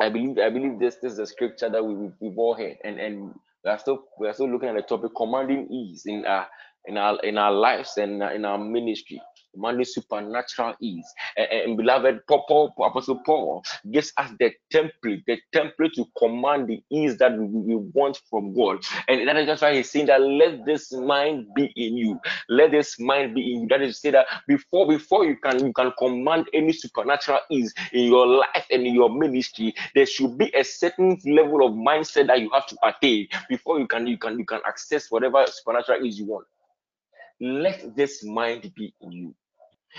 I 0.00 0.08
believe 0.10 0.38
I 0.38 0.50
believe 0.50 0.78
this, 0.78 0.96
this 0.96 1.14
is 1.14 1.18
a 1.20 1.26
scripture 1.26 1.70
that 1.70 1.84
we, 1.84 2.10
we've 2.20 2.38
all 2.38 2.54
heard, 2.54 2.78
and 2.84 2.98
and 3.00 3.34
we 3.64 3.70
are 3.70 3.78
still 3.78 4.04
we 4.18 4.28
are 4.28 4.32
still 4.32 4.50
looking 4.50 4.68
at 4.68 4.76
the 4.76 4.82
topic 4.82 5.12
commanding 5.16 5.68
ease 5.70 6.04
in 6.06 6.24
our 6.26 6.46
in 6.86 6.96
our 6.96 7.18
in 7.22 7.38
our 7.38 7.52
lives 7.52 7.96
and 7.96 8.22
in 8.22 8.44
our 8.44 8.58
ministry 8.58 9.20
commanding 9.54 9.84
supernatural 9.84 10.74
ease. 10.80 11.06
And, 11.36 11.48
and, 11.50 11.76
beloved, 11.76 12.20
Paul, 12.26 12.74
Apostle 12.78 13.20
Paul 13.24 13.64
gives 13.90 14.12
us 14.16 14.30
the 14.38 14.52
template, 14.72 15.24
the 15.26 15.38
template 15.54 15.92
to 15.94 16.06
command 16.18 16.68
the 16.68 16.82
ease 16.90 17.16
that 17.18 17.36
we, 17.36 17.46
we 17.46 17.76
want 17.76 18.20
from 18.28 18.54
God. 18.54 18.84
And 19.08 19.26
that 19.28 19.36
is 19.36 19.46
just 19.46 19.62
why 19.62 19.74
he's 19.74 19.90
saying 19.90 20.06
that 20.06 20.20
let 20.20 20.64
this 20.64 20.92
mind 20.92 21.48
be 21.54 21.72
in 21.76 21.96
you. 21.96 22.20
Let 22.48 22.70
this 22.72 22.98
mind 22.98 23.34
be 23.34 23.54
in 23.54 23.62
you. 23.62 23.68
That 23.68 23.82
is 23.82 23.96
to 23.96 24.00
say 24.00 24.10
that 24.12 24.26
before 24.46 24.88
before 24.88 25.24
you 25.24 25.36
can 25.36 25.64
you 25.66 25.72
can 25.72 25.92
command 25.98 26.48
any 26.52 26.72
supernatural 26.72 27.40
ease 27.50 27.72
in 27.92 28.04
your 28.04 28.26
life 28.26 28.66
and 28.70 28.86
in 28.86 28.94
your 28.94 29.10
ministry, 29.10 29.74
there 29.94 30.06
should 30.06 30.38
be 30.38 30.52
a 30.54 30.64
certain 30.64 31.18
level 31.26 31.66
of 31.66 31.72
mindset 31.74 32.28
that 32.28 32.40
you 32.40 32.50
have 32.52 32.66
to 32.66 32.76
attain 32.82 33.28
before 33.48 33.78
you 33.78 33.86
can 33.86 34.06
you 34.06 34.18
can 34.18 34.38
you 34.38 34.44
can 34.44 34.60
access 34.66 35.10
whatever 35.10 35.44
supernatural 35.46 36.04
ease 36.04 36.18
you 36.18 36.26
want 36.26 36.46
let 37.40 37.96
this 37.96 38.22
mind 38.22 38.70
be 38.76 38.94
in 39.00 39.12
you. 39.12 39.34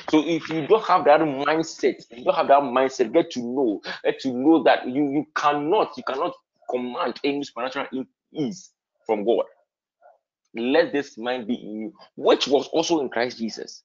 So 0.10 0.24
if 0.26 0.50
you 0.50 0.68
don't 0.68 0.86
have 0.86 1.06
that 1.06 1.22
mindset, 1.22 2.04
you 2.12 2.24
don't 2.26 2.36
have 2.36 2.48
that 2.50 2.62
mindset, 2.62 3.14
get 3.14 3.32
to 3.32 3.40
know, 3.42 3.82
get 4.04 4.20
to 4.22 4.34
know 4.34 4.64
that 4.64 4.88
you 4.88 5.12
you 5.12 5.26
cannot, 5.36 5.98
you 5.98 6.04
cannot 6.04 6.34
command 6.70 7.20
any 7.24 7.44
supernatural 7.44 7.88
ease 8.34 8.72
from 9.06 9.26
God. 9.26 9.46
Let 10.56 10.94
this 10.94 11.18
mind 11.18 11.48
be 11.48 11.56
in 11.56 11.82
you, 11.82 11.94
which 12.16 12.48
was 12.48 12.68
also 12.70 13.02
in 13.02 13.10
Christ 13.10 13.40
Jesus 13.40 13.84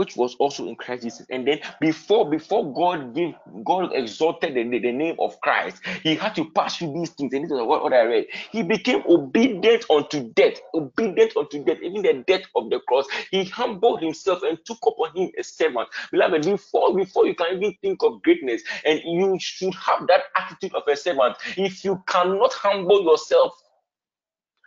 which 0.00 0.16
was 0.16 0.34
also 0.36 0.66
in 0.66 0.74
Christ 0.76 1.02
Jesus. 1.02 1.26
And 1.28 1.46
then 1.46 1.60
before 1.78 2.30
before 2.30 2.72
God 2.72 3.14
gave 3.14 3.34
God 3.64 3.90
exalted 3.92 4.54
the, 4.54 4.78
the 4.78 4.92
name 4.92 5.14
of 5.18 5.38
Christ, 5.42 5.82
he 6.02 6.14
had 6.14 6.34
to 6.36 6.50
pass 6.52 6.78
through 6.78 6.94
these 6.94 7.10
things. 7.10 7.34
And 7.34 7.44
this 7.44 7.50
is 7.50 7.58
what, 7.58 7.82
what 7.82 7.92
I 7.92 8.04
read. 8.04 8.26
He 8.50 8.62
became 8.62 9.02
obedient 9.06 9.84
unto 9.90 10.32
death, 10.32 10.54
obedient 10.72 11.36
unto 11.36 11.62
death, 11.62 11.76
even 11.82 12.00
the 12.00 12.24
death 12.26 12.44
of 12.56 12.70
the 12.70 12.80
cross. 12.88 13.04
He 13.30 13.44
humbled 13.44 14.00
himself 14.00 14.42
and 14.42 14.58
took 14.64 14.78
upon 14.86 15.14
him 15.14 15.32
a 15.38 15.42
servant. 15.42 15.90
Beloved, 16.10 16.46
before 16.46 16.96
before 16.96 17.26
you 17.26 17.34
can 17.34 17.58
even 17.58 17.76
think 17.82 18.02
of 18.02 18.22
greatness, 18.22 18.62
and 18.86 19.02
you 19.04 19.36
should 19.38 19.74
have 19.74 20.06
that 20.06 20.22
attitude 20.34 20.74
of 20.74 20.84
a 20.88 20.96
servant. 20.96 21.36
If 21.58 21.84
you 21.84 22.02
cannot 22.06 22.54
humble 22.54 23.02
yourself, 23.02 23.52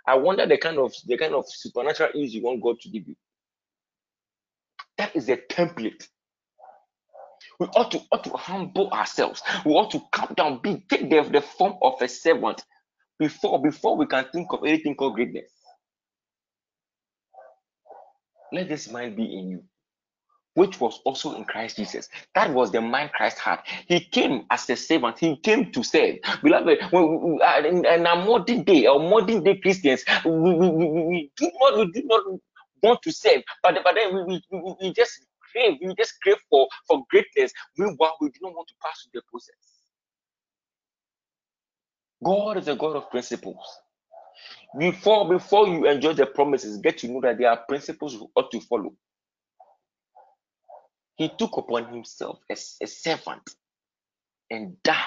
I 0.05 0.13
wonder 0.13 0.45
the 0.45 0.59
kind 0.59 0.77
of 0.77 0.93
the 1.07 1.17
kind 1.17 1.33
of 1.33 1.45
supernatural 1.47 2.11
ease 2.13 2.35
you 2.35 2.43
want 2.43 2.61
God 2.61 2.79
to 2.81 2.89
give 2.89 3.07
you. 3.07 3.15
That 5.03 5.17
is 5.17 5.27
a 5.27 5.35
template. 5.35 6.07
We 7.59 7.67
ought 7.75 7.91
to 7.91 7.99
ought 8.09 8.23
to 8.23 8.29
humble 8.37 8.89
ourselves. 8.91 9.43
We 9.65 9.73
ought 9.73 9.91
to 9.91 10.01
come 10.13 10.33
down, 10.37 10.61
be 10.63 10.81
take 10.89 11.09
the, 11.09 11.23
the 11.29 11.41
form 11.41 11.73
of 11.81 12.01
a 12.01 12.07
servant 12.07 12.63
before 13.19 13.61
before 13.61 13.97
we 13.97 14.05
can 14.05 14.25
think 14.31 14.53
of 14.53 14.61
anything 14.63 14.95
called 14.95 15.15
greatness. 15.15 15.51
Let 18.53 18.69
this 18.69 18.89
mind 18.89 19.17
be 19.17 19.25
in 19.25 19.49
you, 19.49 19.63
which 20.53 20.79
was 20.79 21.01
also 21.03 21.35
in 21.35 21.43
Christ 21.43 21.75
Jesus. 21.75 22.07
That 22.33 22.53
was 22.53 22.71
the 22.71 22.79
mind 22.79 23.11
Christ 23.11 23.39
had. 23.39 23.59
He 23.87 23.99
came 23.99 24.45
as 24.49 24.69
a 24.69 24.77
servant. 24.77 25.19
He 25.19 25.35
came 25.35 25.69
to 25.73 25.83
serve. 25.83 26.15
Beloved, 26.41 26.79
uh, 26.93 27.67
in, 27.67 27.85
in 27.85 28.07
our 28.07 28.25
modern 28.25 28.63
day, 28.63 28.85
our 28.85 28.99
modern 28.99 29.43
day 29.43 29.57
Christians, 29.57 30.05
we, 30.23 30.31
we, 30.31 30.69
we, 30.69 30.85
we 30.87 31.31
do 31.35 31.51
not 31.61 31.77
we 31.77 31.91
do 31.91 32.03
not 32.05 32.23
want 32.83 33.01
to 33.03 33.11
serve, 33.11 33.43
but, 33.63 33.75
but 33.83 33.95
then 33.95 34.15
we, 34.27 34.43
we, 34.51 34.75
we, 34.81 34.93
just 34.93 35.25
crave, 35.51 35.77
we 35.83 35.95
just 35.95 36.15
crave 36.21 36.37
for, 36.49 36.67
for 36.87 37.03
greatness. 37.09 37.51
Meanwhile, 37.77 38.17
we 38.21 38.29
do 38.29 38.39
not 38.43 38.55
want 38.55 38.67
to 38.69 38.75
pass 38.83 39.03
through 39.03 39.21
the 39.21 39.23
process. 39.29 39.55
God 42.23 42.57
is 42.57 42.67
a 42.67 42.75
God 42.75 42.95
of 42.95 43.09
principles. 43.11 43.65
Before, 44.77 45.29
before 45.29 45.67
you 45.67 45.87
enjoy 45.87 46.13
the 46.13 46.25
promises, 46.25 46.77
get 46.77 46.99
to 46.99 47.07
know 47.07 47.21
that 47.21 47.37
there 47.37 47.49
are 47.49 47.57
principles 47.67 48.13
you 48.13 48.29
ought 48.35 48.51
to 48.51 48.59
follow. 48.61 48.93
He 51.15 51.29
took 51.37 51.57
upon 51.57 51.93
himself 51.93 52.39
as 52.49 52.75
a 52.81 52.87
servant 52.87 53.43
and 54.49 54.81
died. 54.83 54.97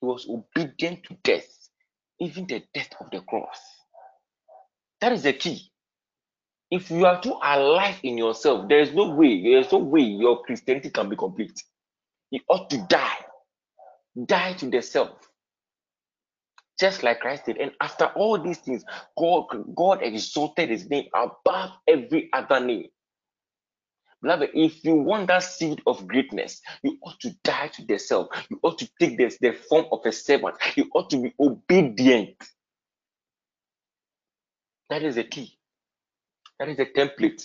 He 0.00 0.06
was 0.06 0.28
obedient 0.28 1.04
to 1.04 1.16
death, 1.22 1.68
even 2.20 2.46
the 2.46 2.62
death 2.74 2.90
of 3.00 3.10
the 3.10 3.20
cross. 3.20 3.60
That 5.00 5.12
is 5.12 5.22
the 5.24 5.32
key 5.32 5.71
if 6.72 6.90
you 6.90 7.04
are 7.04 7.20
too 7.20 7.36
alive 7.44 8.00
in 8.02 8.16
yourself, 8.16 8.66
there 8.66 8.80
is 8.80 8.94
no 8.94 9.10
way, 9.10 9.42
there 9.42 9.58
is 9.58 9.70
no 9.70 9.78
way 9.78 10.00
your 10.00 10.42
Christianity 10.42 10.88
can 10.88 11.10
be 11.10 11.16
complete. 11.16 11.62
You 12.30 12.40
ought 12.48 12.70
to 12.70 12.78
die. 12.88 13.18
Die 14.24 14.52
to 14.54 14.70
the 14.70 14.80
self. 14.80 15.10
Just 16.80 17.02
like 17.02 17.20
Christ 17.20 17.44
did. 17.44 17.58
And 17.58 17.72
after 17.82 18.06
all 18.06 18.38
these 18.42 18.58
things, 18.58 18.84
God, 19.18 19.48
God 19.76 20.02
exalted 20.02 20.70
his 20.70 20.88
name 20.88 21.08
above 21.14 21.72
every 21.86 22.30
other 22.32 22.58
name. 22.58 22.86
Beloved, 24.22 24.50
if 24.54 24.82
you 24.82 24.94
want 24.94 25.26
that 25.26 25.42
seed 25.42 25.82
of 25.86 26.08
greatness, 26.08 26.62
you 26.82 26.96
ought 27.02 27.20
to 27.20 27.32
die 27.44 27.68
to 27.68 27.84
the 27.84 27.98
self. 27.98 28.28
You 28.48 28.58
ought 28.62 28.78
to 28.78 28.88
take 28.98 29.18
this, 29.18 29.36
the 29.40 29.52
form 29.52 29.86
of 29.92 30.00
a 30.06 30.12
servant. 30.12 30.56
You 30.76 30.88
ought 30.94 31.10
to 31.10 31.20
be 31.20 31.34
obedient. 31.38 32.36
That 34.88 35.02
is 35.02 35.16
the 35.16 35.24
key. 35.24 35.58
That 36.58 36.68
is 36.70 36.78
a 36.80 36.86
template 36.86 37.42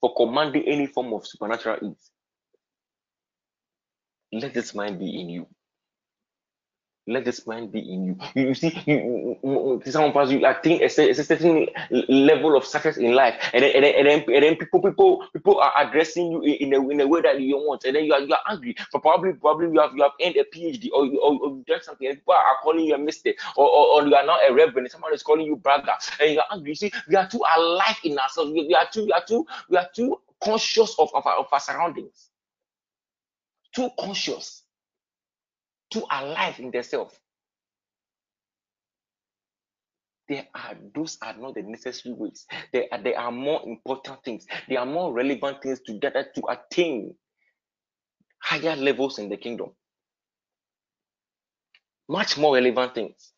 for 0.00 0.14
commanding 0.16 0.64
any 0.66 0.86
form 0.88 1.12
of 1.14 1.26
supernatural 1.26 1.78
ease. 1.90 2.10
Let 4.32 4.54
this 4.54 4.74
mind 4.74 4.98
be 5.00 5.20
in 5.20 5.28
you. 5.30 5.48
Let 7.06 7.26
this 7.26 7.46
mind 7.46 7.70
be 7.70 7.80
in 7.80 8.04
you. 8.06 8.16
You, 8.34 8.48
you 8.48 8.54
see, 8.54 8.82
you, 8.86 9.36
you, 9.42 9.82
some 9.92 10.04
of 10.04 10.16
us 10.16 10.30
you 10.30 10.46
attain 10.46 10.80
a, 10.80 10.86
a 10.86 11.14
certain 11.14 11.68
level 12.08 12.56
of 12.56 12.64
success 12.64 12.96
in 12.96 13.12
life, 13.14 13.34
and 13.52 13.62
then, 13.62 13.72
and 13.74 13.84
then, 13.84 13.94
and 13.94 14.06
then, 14.06 14.34
and 14.34 14.42
then 14.42 14.56
people, 14.56 14.80
people, 14.80 15.26
people 15.34 15.60
are 15.60 15.72
addressing 15.76 16.32
you 16.32 16.42
in 16.42 16.72
a, 16.72 16.88
in 16.88 17.00
a 17.02 17.06
way 17.06 17.20
that 17.20 17.38
you 17.38 17.52
don't 17.52 17.66
want, 17.66 17.84
and 17.84 17.94
then 17.94 18.06
you 18.06 18.14
are, 18.14 18.20
you 18.20 18.32
are 18.32 18.40
angry. 18.50 18.74
For 18.90 19.00
probably, 19.00 19.34
probably 19.34 19.66
you 19.70 19.80
have 19.80 19.94
you 19.94 20.02
have 20.02 20.12
earned 20.22 20.36
a 20.36 20.44
PhD 20.44 20.88
or 20.94 21.04
you, 21.04 21.20
or, 21.20 21.38
or 21.42 21.56
you 21.56 21.64
done 21.66 21.82
something, 21.82 22.08
and 22.08 22.16
people 22.16 22.32
are 22.32 22.56
calling 22.62 22.86
you 22.86 22.94
a 22.94 22.98
mistake, 22.98 23.38
or, 23.54 23.68
or, 23.68 23.86
or 24.02 24.08
you 24.08 24.14
are 24.14 24.24
not 24.24 24.40
a 24.48 24.54
reverend, 24.54 24.90
someone 24.90 25.12
is 25.12 25.22
calling 25.22 25.44
you 25.44 25.56
brother, 25.56 25.92
and 26.22 26.32
you 26.32 26.38
are 26.38 26.46
angry. 26.52 26.70
You 26.70 26.76
see, 26.76 26.92
we 27.06 27.16
are 27.16 27.28
too 27.28 27.42
alive 27.58 27.98
in 28.04 28.18
ourselves. 28.18 28.50
We, 28.50 28.66
we 28.66 28.74
are 28.74 28.88
too, 28.90 29.04
we 29.04 29.12
are 29.12 29.24
too, 29.26 29.46
we 29.68 29.76
are 29.76 29.90
too 29.94 30.20
conscious 30.42 30.98
of, 30.98 31.10
of, 31.14 31.26
our, 31.26 31.36
of 31.36 31.48
our 31.52 31.60
surroundings. 31.60 32.30
Too 33.74 33.90
conscious 34.00 34.63
too 35.94 36.04
alive 36.12 36.60
in 36.60 36.72
themselves. 36.72 37.18
There 40.28 40.46
are 40.54 40.76
those 40.94 41.18
are 41.22 41.36
not 41.36 41.54
the 41.54 41.62
necessary 41.62 42.14
ways. 42.14 42.46
There 42.72 42.86
are, 42.92 43.02
there 43.02 43.18
are 43.18 43.32
more 43.32 43.62
important 43.66 44.24
things. 44.24 44.46
There 44.68 44.80
are 44.80 44.86
more 44.86 45.12
relevant 45.12 45.62
things 45.62 45.80
to 45.86 45.98
gather 45.98 46.24
to 46.36 46.42
attain 46.50 47.14
higher 48.40 48.76
levels 48.76 49.18
in 49.18 49.28
the 49.30 49.36
kingdom. 49.38 49.70
much 52.08 52.38
more 52.38 52.54
relevant 52.56 52.94
things. 52.94 53.32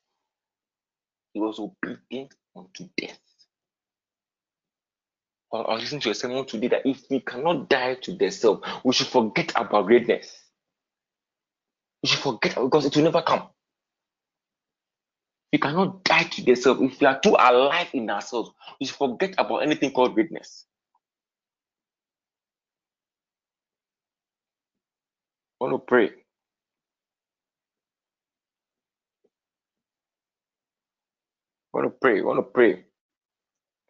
He 1.34 1.40
was 1.40 1.60
obedient 1.60 2.34
unto 2.56 2.88
death. 2.96 3.18
I 5.52 5.58
was 5.74 5.82
listening 5.82 6.02
to 6.02 6.10
a 6.10 6.14
sermon 6.16 6.46
today 6.46 6.68
that 6.68 6.86
if 6.86 7.02
we 7.10 7.20
cannot 7.20 7.70
die 7.70 7.96
to 8.02 8.14
the 8.16 8.30
self, 8.30 8.60
we 8.84 8.94
should 8.94 9.08
forget 9.08 9.52
about 9.56 9.86
greatness. 9.86 10.45
Should 12.06 12.20
forget 12.20 12.56
because 12.56 12.86
it 12.86 12.96
will 12.96 13.04
never 13.04 13.22
come. 13.22 13.44
We 15.52 15.58
cannot 15.58 16.04
die 16.04 16.24
to 16.24 16.42
the 16.42 16.54
self. 16.56 16.80
If 16.82 17.00
we 17.00 17.06
are 17.08 17.20
too 17.20 17.36
alive 17.38 17.88
in 17.94 18.10
ourselves, 18.10 18.50
we 18.80 18.86
should 18.86 18.96
forget 18.96 19.34
about 19.38 19.58
anything 19.64 19.92
called 19.92 20.14
greatness. 20.14 20.66
I 25.60 25.66
want 25.66 25.74
to 25.74 25.86
pray. 25.86 26.06
I 26.08 26.12
want 31.74 31.86
to 31.86 31.90
pray. 32.00 32.20
I 32.20 32.24
want 32.24 32.38
to 32.38 32.44
pray. 32.44 32.84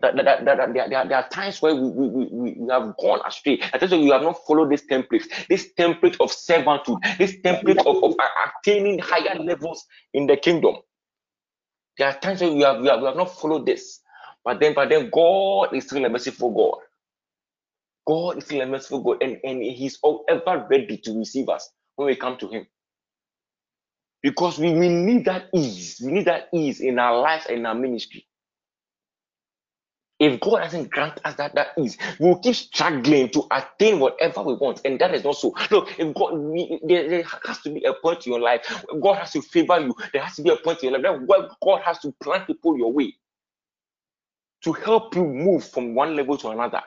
That, 0.01 0.15
that, 0.17 0.25
that, 0.25 0.45
that, 0.45 0.75
there, 0.75 0.89
there, 0.91 1.09
there 1.09 1.19
are 1.19 1.29
times 1.31 1.63
where 1.63 1.75
we, 1.75 1.89
we, 1.89 2.09
we, 2.09 2.53
we 2.53 2.69
have 2.71 2.95
gone 2.99 3.21
astray. 3.27 3.61
I 3.73 3.79
tell 3.79 3.89
you, 3.89 4.05
you 4.05 4.13
have 4.13 4.23
not 4.23 4.45
followed 4.47 4.71
this 4.71 4.85
template, 4.91 5.25
this 5.49 5.73
template 5.79 6.17
of 6.21 6.31
servanthood, 6.31 7.01
this 7.17 7.37
template 7.43 7.79
of, 7.79 8.05
of 8.05 8.13
uh, 8.19 8.51
attaining 8.61 8.99
higher 8.99 9.39
levels 9.39 9.87
in 10.13 10.27
the 10.27 10.37
kingdom. 10.37 10.77
There 11.99 12.09
are 12.09 12.19
times 12.19 12.43
where 12.43 12.53
we 12.53 12.61
have, 12.61 12.81
we 12.83 12.89
have, 12.89 13.01
we 13.01 13.07
have 13.07 13.17
not 13.17 13.39
followed 13.39 13.65
this. 13.65 14.01
But 14.45 14.61
then, 14.61 14.75
but 14.75 14.91
then 14.91 15.11
God 15.11 15.75
is 15.75 15.85
still 15.85 16.05
a 16.05 16.09
merciful 16.11 16.51
God. 16.53 16.83
God 18.07 18.39
is 18.39 18.45
still 18.45 18.61
a 18.61 18.67
merciful 18.67 19.03
God, 19.03 19.23
and, 19.23 19.39
and 19.43 19.63
He's 19.63 19.99
ever 20.29 20.67
ready 20.71 20.99
to 20.99 21.19
receive 21.19 21.49
us 21.49 21.71
when 21.97 22.07
we 22.07 22.17
come 22.17 22.37
to 22.39 22.49
Him. 22.49 22.67
Because 24.23 24.59
we, 24.59 24.73
we 24.73 24.89
need 24.89 25.25
that 25.25 25.47
ease. 25.55 26.01
We 26.05 26.13
need 26.13 26.27
that 26.27 26.49
ease 26.53 26.81
in 26.81 26.99
our 26.99 27.21
lives 27.21 27.47
and 27.47 27.67
our 27.67 27.75
ministry. 27.75 28.27
If 30.19 30.41
God 30.41 30.59
doesn't 30.61 30.91
grant 30.91 31.21
us 31.25 31.35
that 31.37 31.55
that 31.57 31.69
is, 31.77 31.99
we'll 32.19 32.39
keep 32.39 32.55
struggling 32.57 33.29
to 33.31 33.45
attain 33.51 34.01
whatever 34.01 34.43
we 34.43 34.55
want, 34.55 34.81
and 34.85 34.99
that 35.01 35.15
is 35.15 35.25
not 35.25 35.37
so. 35.37 35.55
Look, 35.71 35.99
if 35.99 36.15
God, 36.15 36.39
we, 36.39 36.81
there, 36.85 37.09
there, 37.09 37.25
has 37.47 37.61
to 37.63 37.71
be 37.71 37.85
a 37.85 37.93
point 37.95 38.27
in 38.27 38.33
your 38.33 38.41
life. 38.41 38.85
God 39.03 39.15
has 39.19 39.33
to 39.33 39.43
favor 39.43 39.79
you. 39.81 39.95
There 40.15 40.23
has 40.23 40.37
to 40.37 40.43
be 40.43 40.51
a 40.51 40.57
point 40.57 40.83
in 40.83 40.91
your 40.93 41.01
life 41.01 41.21
where 41.27 41.49
God 41.63 41.83
has 41.83 41.99
to 42.01 42.13
plant 42.23 42.47
people 42.47 42.79
your 42.79 42.93
way 42.93 43.15
to 44.65 44.73
help 44.73 45.15
you 45.17 45.25
move 45.27 45.65
from 45.69 45.95
one 45.95 46.17
level 46.17 46.37
to 46.39 46.51
another. 46.51 46.83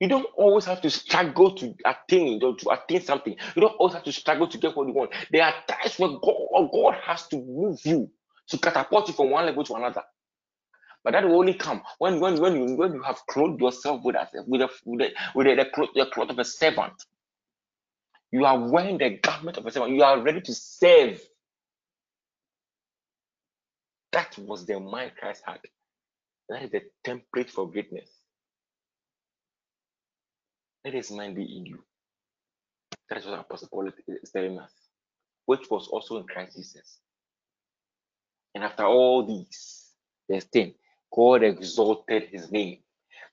You 0.00 0.08
don't 0.08 0.28
always 0.36 0.66
have 0.66 0.82
to 0.82 0.90
struggle 0.90 1.54
to 1.56 1.74
attain 1.86 2.42
or 2.44 2.56
to 2.56 2.70
attain 2.70 3.02
something. 3.02 3.36
You 3.56 3.62
don't 3.62 3.76
always 3.78 3.94
have 3.94 4.04
to 4.04 4.12
struggle 4.12 4.48
to 4.48 4.58
get 4.58 4.76
what 4.76 4.86
you 4.88 4.94
want. 4.94 5.12
There 5.32 5.42
are 5.44 5.54
times 5.68 5.98
where 5.98 6.10
God, 6.10 6.70
God 6.72 6.94
has 7.04 7.28
to 7.28 7.36
move 7.38 7.80
you 7.84 8.10
to 8.48 8.58
catapult 8.58 9.08
you 9.08 9.14
from 9.14 9.30
one 9.30 9.46
level 9.46 9.64
to 9.64 9.74
another. 9.74 10.02
But 11.06 11.12
that 11.12 11.24
will 11.24 11.38
only 11.38 11.54
come 11.54 11.84
when 12.00 12.18
when 12.18 12.40
when 12.40 12.56
you 12.56 12.74
when 12.74 12.92
you 12.92 13.02
have 13.04 13.20
clothed 13.30 13.60
yourself 13.62 14.02
with 14.04 14.16
a 14.16 14.28
with 14.48 14.60
a 14.62 14.70
with, 14.84 15.02
a, 15.02 15.12
with 15.36 15.46
a, 15.46 15.54
the, 15.54 15.66
cloth, 15.72 15.90
the 15.94 16.06
cloth 16.06 16.30
of 16.30 16.40
a 16.40 16.44
servant. 16.44 16.94
You 18.32 18.44
are 18.44 18.58
wearing 18.68 18.98
the 18.98 19.10
garment 19.22 19.56
of 19.56 19.64
a 19.66 19.70
servant. 19.70 19.94
You 19.94 20.02
are 20.02 20.20
ready 20.20 20.40
to 20.40 20.52
serve. 20.52 21.22
That 24.12 24.36
was 24.38 24.66
the 24.66 24.80
mind 24.80 25.12
Christ 25.16 25.44
had. 25.46 25.60
That 26.48 26.64
is 26.64 26.70
the 26.72 26.82
template 27.06 27.50
for 27.50 27.70
greatness. 27.70 28.10
Let 30.84 30.94
his 30.94 31.12
mind 31.12 31.36
be 31.36 31.44
in 31.44 31.66
you. 31.66 31.84
That 33.10 33.18
is 33.18 33.26
what 33.26 33.40
Apostle 33.40 33.68
Paul 33.72 33.88
is 34.08 34.30
telling 34.32 34.58
us, 34.58 34.72
which 35.46 35.70
was 35.70 35.88
also 35.88 36.18
in 36.18 36.24
Christ 36.24 36.56
Jesus. 36.56 36.98
And 38.54 38.64
after 38.64 38.84
all 38.84 39.24
these, 39.26 39.86
there's 40.28 40.46
10. 40.46 40.74
God 41.14 41.42
exalted 41.42 42.24
his 42.30 42.50
name. 42.50 42.78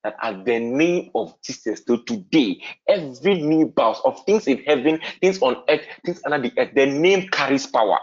That 0.03 0.15
at 0.21 0.45
the 0.45 0.59
name 0.59 1.11
of 1.15 1.35
Jesus, 1.43 1.83
to 1.85 2.03
today, 2.03 2.61
every 2.87 3.41
knee 3.41 3.65
bows 3.65 4.01
of 4.03 4.25
things 4.25 4.47
in 4.47 4.59
heaven, 4.63 4.99
things 5.21 5.41
on 5.41 5.63
earth, 5.69 5.85
things 6.05 6.21
under 6.25 6.49
the 6.49 6.53
earth, 6.59 6.71
the 6.75 6.85
name 6.85 7.29
carries 7.29 7.67
power. 7.67 7.99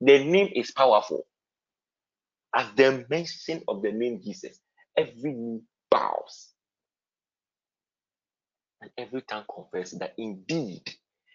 The 0.00 0.24
name 0.24 0.50
is 0.54 0.72
powerful. 0.72 1.26
At 2.54 2.76
the 2.76 3.06
mention 3.08 3.62
of 3.68 3.82
the 3.82 3.92
name 3.92 4.20
Jesus, 4.22 4.58
every 4.96 5.32
knee 5.32 5.60
bows. 5.90 6.48
And 8.80 8.90
every 8.98 9.22
tongue 9.22 9.44
confesses 9.52 9.98
that 10.00 10.14
indeed 10.18 10.82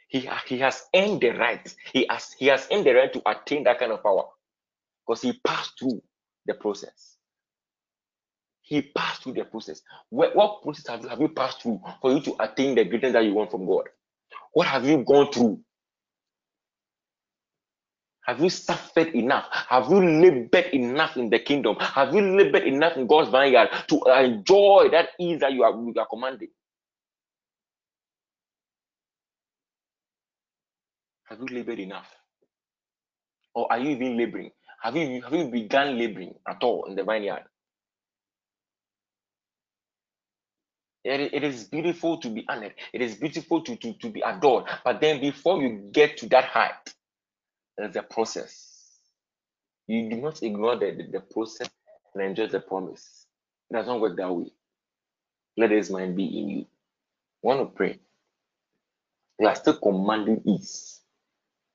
he, 0.08 0.30
he 0.48 0.60
has 0.60 0.84
earned 0.96 1.22
the 1.22 1.32
right. 1.32 1.76
He 1.92 2.06
has, 2.10 2.34
he 2.34 2.48
has 2.48 2.68
earned 2.72 2.86
the 2.86 2.94
right 2.94 3.12
to 3.14 3.22
attain 3.30 3.64
that 3.64 3.80
kind 3.80 3.92
of 3.92 4.04
power 4.04 4.26
because 5.06 5.22
he 5.24 5.34
passed 5.46 5.74
through 5.80 6.02
the 6.46 6.54
process. 6.56 7.18
He 8.62 8.82
passed 8.82 9.24
through 9.24 9.34
the 9.34 9.46
process. 9.46 9.82
What, 10.10 10.36
what 10.36 10.64
process 10.64 10.88
have 10.88 11.04
you, 11.04 11.10
have 11.10 11.22
you 11.22 11.30
passed 11.30 11.62
through 11.62 11.82
for 12.02 12.14
you 12.14 12.22
to 12.22 12.36
attain 12.44 12.76
the 12.76 12.86
greatness 12.86 13.14
that 13.14 13.26
you 13.26 13.34
want 13.34 13.52
from 13.52 13.66
God? 13.66 13.90
What 14.54 14.68
have 14.68 14.86
you 14.86 15.04
gone 15.04 15.32
through? 15.32 15.60
Have 18.26 18.40
you 18.42 18.50
suffered 18.50 19.10
enough? 19.16 19.48
Have 19.52 19.90
you 19.90 20.00
labored 20.00 20.74
enough 20.74 21.18
in 21.18 21.30
the 21.30 21.40
kingdom? 21.40 21.76
Have 21.80 22.14
you 22.14 22.22
labored 22.22 22.64
enough 22.64 22.96
in 22.98 23.08
God's 23.08 23.30
vineyard 23.32 23.70
to 23.90 24.02
enjoy 24.18 24.90
that 24.92 25.10
ease 25.20 25.42
that 25.42 25.54
you 25.54 25.64
are, 25.64 25.72
you 25.74 25.94
are 25.98 26.08
commanding? 26.10 26.50
Have 31.26 31.40
you 31.40 31.48
labored 31.56 31.80
enough? 31.80 32.08
Or 33.56 33.72
are 33.72 33.80
you 33.80 33.92
even 33.92 34.18
laboring? 34.18 34.52
Have 34.84 34.98
you 34.98 35.22
have 35.24 35.34
you 35.34 35.46
begun 35.48 35.98
laboring 35.98 36.36
at 36.48 36.64
all 36.64 36.86
in 36.86 36.96
the 36.96 37.06
vineyard? 37.06 37.46
It, 41.06 41.34
it 41.34 41.44
is 41.44 41.66
beautiful 41.66 42.18
to 42.20 42.30
be 42.30 42.46
honored. 42.50 42.74
It 42.94 43.02
is 43.02 43.16
beautiful 43.16 43.62
to, 43.64 43.76
to, 43.78 43.94
to 43.94 44.10
be 44.10 44.22
adored. 44.22 44.66
But 44.86 45.02
then 45.02 45.22
before 45.22 45.62
you 45.62 45.90
get 45.92 46.18
to 46.18 46.30
that 46.30 46.46
height, 46.46 46.94
there's 47.78 47.96
a 47.96 48.04
process. 48.04 49.00
You 49.88 50.10
do 50.10 50.18
not 50.18 50.44
ignore 50.44 50.78
the, 50.78 50.92
the, 50.92 51.12
the 51.12 51.20
process 51.22 51.70
and 52.16 52.24
enjoy 52.24 52.48
the 52.48 52.62
promise. 52.62 53.26
It 53.72 53.76
does 53.76 53.88
not 53.88 54.02
work 54.02 54.18
that 54.18 54.34
way. 54.34 54.52
Let 55.58 55.72
his 55.72 55.92
mind 55.92 56.16
be 56.18 56.26
in 56.26 56.50
you. 56.50 56.66
Want 57.42 57.62
to 57.62 57.66
pray. 57.68 58.00
We 59.40 59.48
are 59.48 59.56
still 59.56 59.78
commanding 59.78 60.42
ease. 60.46 61.02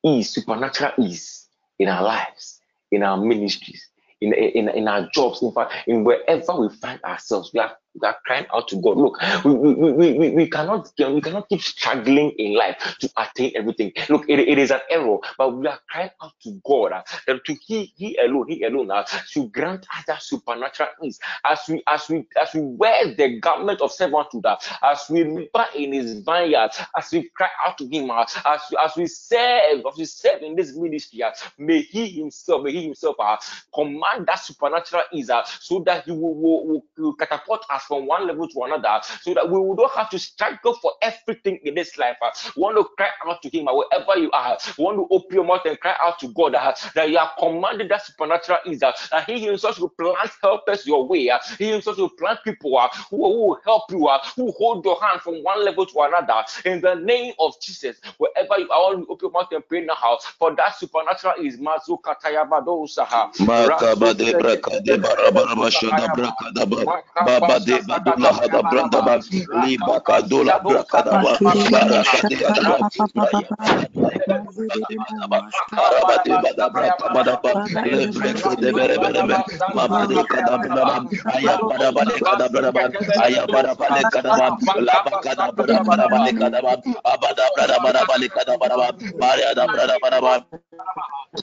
Ease, 0.05 0.31
supernatural 0.31 0.93
ease 0.99 1.49
in 1.79 1.89
our 1.89 2.03
lives 2.03 2.58
in 2.91 3.03
our 3.03 3.17
ministries, 3.17 3.89
in, 4.21 4.33
in, 4.33 4.69
in 4.69 4.89
our 4.89 5.09
jobs, 5.15 5.43
in 5.43 5.53
fact, 5.53 5.75
in 5.87 6.05
wherever 6.05 6.53
we 6.61 6.69
find 6.77 7.03
ourselves, 7.05 7.51
we 7.53 7.61
are 7.61 7.77
we 8.01 8.07
are 8.07 8.17
crying 8.25 8.47
out 8.55 8.69
to 8.69 8.77
God. 8.81 8.97
Look, 8.97 9.21
we, 9.45 9.53
we, 9.55 9.93
we, 9.93 10.31
we, 10.31 10.51
cannot 10.51 10.91
we 10.99 11.21
cannot 11.21 11.49
keep 11.49 11.61
struggling 11.61 12.31
in 12.39 12.55
life 12.55 12.97
to 13.01 13.11
attain 13.17 13.53
everything. 13.55 13.93
Look, 14.09 14.29
it, 14.29 14.41
it 14.41 14.59
is 14.59 14.71
an 14.71 14.81
error, 14.91 15.19
but 15.37 15.57
we 15.57 15.67
are 15.67 15.79
crying 15.91 16.11
out 16.23 16.33
to 16.43 16.61
God 16.65 16.93
uh, 16.93 17.03
that 17.27 17.45
to 17.45 17.55
He 17.55 17.93
He 17.97 18.17
alone, 18.17 18.49
He 18.49 18.63
alone 18.65 18.91
uh, 18.91 19.05
should 19.27 19.53
grant 19.53 19.87
us 19.97 20.05
that 20.07 20.23
supernatural 20.23 20.91
ease 21.03 21.19
as 21.45 21.61
we 21.69 21.83
as 21.87 22.09
we 22.09 22.27
as 22.41 22.55
we 22.55 22.61
wear 22.61 23.15
the 23.15 23.39
garment 23.41 23.81
of 23.81 23.91
servanthood, 23.91 24.45
uh, 24.45 24.57
as 24.83 25.05
we 25.11 25.25
labor 25.25 25.67
in 25.77 25.93
His 25.93 26.21
vineyard, 26.21 26.71
as 26.97 27.11
we 27.13 27.29
cry 27.35 27.49
out 27.67 27.79
to 27.79 27.87
Him, 27.87 28.11
uh, 28.11 28.25
as 28.47 28.61
as 28.85 28.97
we 28.97 29.07
serve, 29.07 29.83
as 29.91 29.99
we 29.99 30.05
serve 30.05 30.43
in 30.43 30.57
this 30.57 30.75
ministry. 30.77 31.23
Uh, 31.23 31.31
may 31.59 31.83
He 31.83 32.09
Himself, 32.09 32.63
may 32.65 32.73
He 32.73 32.85
Himself 32.85 33.17
uh, 33.19 33.37
command 33.75 34.27
that 34.27 34.41
supernatural 34.41 35.03
ease 35.13 35.31
uh, 35.31 35.43
so 35.45 35.81
that 35.81 36.05
He 36.05 36.13
will, 36.13 36.35
will, 36.35 36.85
will 36.97 37.15
catapult 37.15 37.65
us 37.71 37.85
from 37.89 38.07
one 38.07 38.27
level 38.27 38.47
to 38.47 38.63
another 38.63 39.01
so 39.23 39.35
that 39.35 39.47
we 39.51 39.59
will 39.59 39.75
not 39.75 39.91
have 39.93 40.11
to 40.11 40.19
struggle 40.19 40.75
for 40.75 40.93
everything 41.03 41.59
in 41.65 41.75
this 41.75 41.97
life. 41.99 42.17
Uh, 42.23 42.31
we 42.57 42.63
want 42.63 42.77
to 42.77 42.85
cry 42.97 43.09
out 43.27 43.43
to 43.43 43.49
Him 43.49 43.67
uh, 43.67 43.75
wherever 43.75 44.17
you 44.19 44.31
are. 44.33 44.59
We 44.77 44.85
want 44.85 44.99
to 44.99 45.07
open 45.15 45.35
your 45.35 45.45
mouth 45.45 45.63
and 45.65 45.81
cry 45.81 45.97
out 46.01 46.19
to 46.21 46.29
God 46.29 46.55
uh, 46.55 46.75
that 46.95 47.11
you 47.11 47.19
are 47.19 47.31
commanded 47.39 47.89
that 47.91 48.05
supernatural 48.05 48.59
is 48.67 48.83
uh, 48.83 48.93
that 49.11 49.29
He 49.29 49.41
Himself 49.41 49.81
will 49.81 49.89
plant 49.89 50.31
helpers 50.43 50.87
your 50.87 51.07
way. 51.09 51.31
Uh, 51.31 51.39
he 51.59 51.71
Himself 51.71 51.97
will 51.97 52.11
plant 52.11 52.41
people 52.45 52.77
uh, 52.77 52.89
who, 53.11 53.17
who 53.17 53.47
will 53.49 53.61
help 53.65 53.91
you, 53.91 54.07
uh, 54.07 54.19
who 54.37 54.53
hold 54.53 54.85
your 54.85 55.01
hand 55.01 55.21
from 55.23 55.43
one 55.43 55.65
level 55.65 55.87
to 55.87 56.01
another. 56.01 56.45
In 56.65 56.81
the 56.81 56.95
name 56.95 57.33
of 57.39 57.55
Jesus, 57.61 57.97
wherever 58.19 58.59
you 58.59 58.69
are, 58.71 58.95
open 58.95 59.19
your 59.23 59.31
mouth 59.31 59.49
and 59.53 59.67
pray 59.67 59.85
now 59.85 60.19
for 60.39 60.55
that 60.57 60.77
supernatural 60.79 61.35
is 61.43 61.57
Mazuka 61.57 62.15
Tayabado 62.23 62.87
Saha. 62.89 63.33
Baba 67.41 67.61
Thank 67.69 67.83
you. 67.83 67.99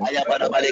Ayah 0.00 0.24
para 0.24 0.48
balik 0.48 0.70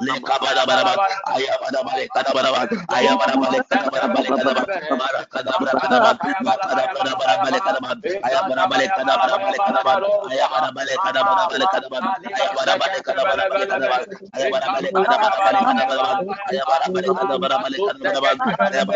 lekabada 0.00 0.62
baraba 0.66 0.94
ayabada 1.34 1.80
bale 1.86 2.04
kada 2.14 2.30
baraba 2.36 2.60
ayabada 2.94 3.34
bale 3.42 3.58
kada 3.70 3.88
baraba 3.90 4.14
bale 4.14 4.30
kada 4.36 4.52
baraba 4.54 4.96
mara 5.00 5.22
kada 5.32 5.52
baraba 5.58 5.74
kada 5.80 5.98
baraba 6.00 6.52
kada 6.68 6.84
baraba 6.94 7.38
bale 7.42 7.58
kada 7.66 7.80
baraba 7.80 8.00
ayabada 8.26 8.64
bale 8.70 8.86
kada 8.96 9.14
baraba 9.22 9.38
bale 9.44 9.58
kada 9.66 9.80
baraba 9.86 10.08
ayabada 10.30 10.70
bale 10.76 10.94
kada 11.02 11.20
baraba 11.26 11.46
bale 11.50 11.66
kada 11.72 11.88
baraba 11.90 12.10
ayabada 12.36 12.72
bale 12.78 12.98
kada 13.04 13.22
baraba 13.28 13.50
bale 13.54 13.66
kada 13.68 13.86
baraba 13.86 14.06
ayabada 14.38 14.68
bale 14.74 14.88
kada 14.92 15.12
baraba 15.16 15.36
bale 15.48 15.66
kada 15.72 15.86
baraba 15.88 16.16
ayabada 16.50 16.88
bale 16.94 17.10
kada 17.14 17.36
baraba 17.38 17.58
bale 17.64 17.78
kada 17.82 18.02
baraba 18.04 18.36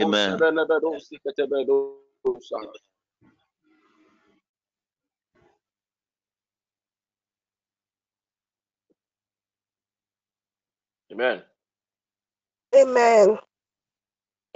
Amen. 0.00 0.38
Amen. 11.12 11.42
Amen. 12.76 13.38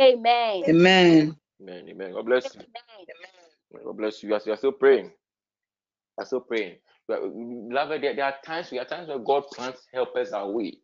Amen. 0.01 0.65
Amen. 0.69 1.37
Amen. 1.61 1.87
Amen. 1.91 2.13
God 2.15 2.27
bless 2.27 2.55
you. 2.57 2.67
God 3.85 3.97
bless 3.99 4.23
you. 4.23 4.35
As 4.35 4.47
you 4.47 4.53
are 4.55 4.57
still 4.59 4.73
praying. 4.73 5.07
You 5.07 5.29
are 6.23 6.27
still 6.27 6.41
praying. 6.41 6.77
Mm, 7.11 7.69
beloved, 7.71 8.03
there, 8.03 8.17
there 8.17 8.27
are 8.27 8.35
times, 8.45 8.71
there 8.71 8.83
are 8.83 8.87
times 8.87 9.09
where 9.09 9.19
God 9.21 9.45
plans 9.55 9.79
help 9.95 10.17
us 10.17 10.33
our 10.33 10.51
way. 10.51 10.75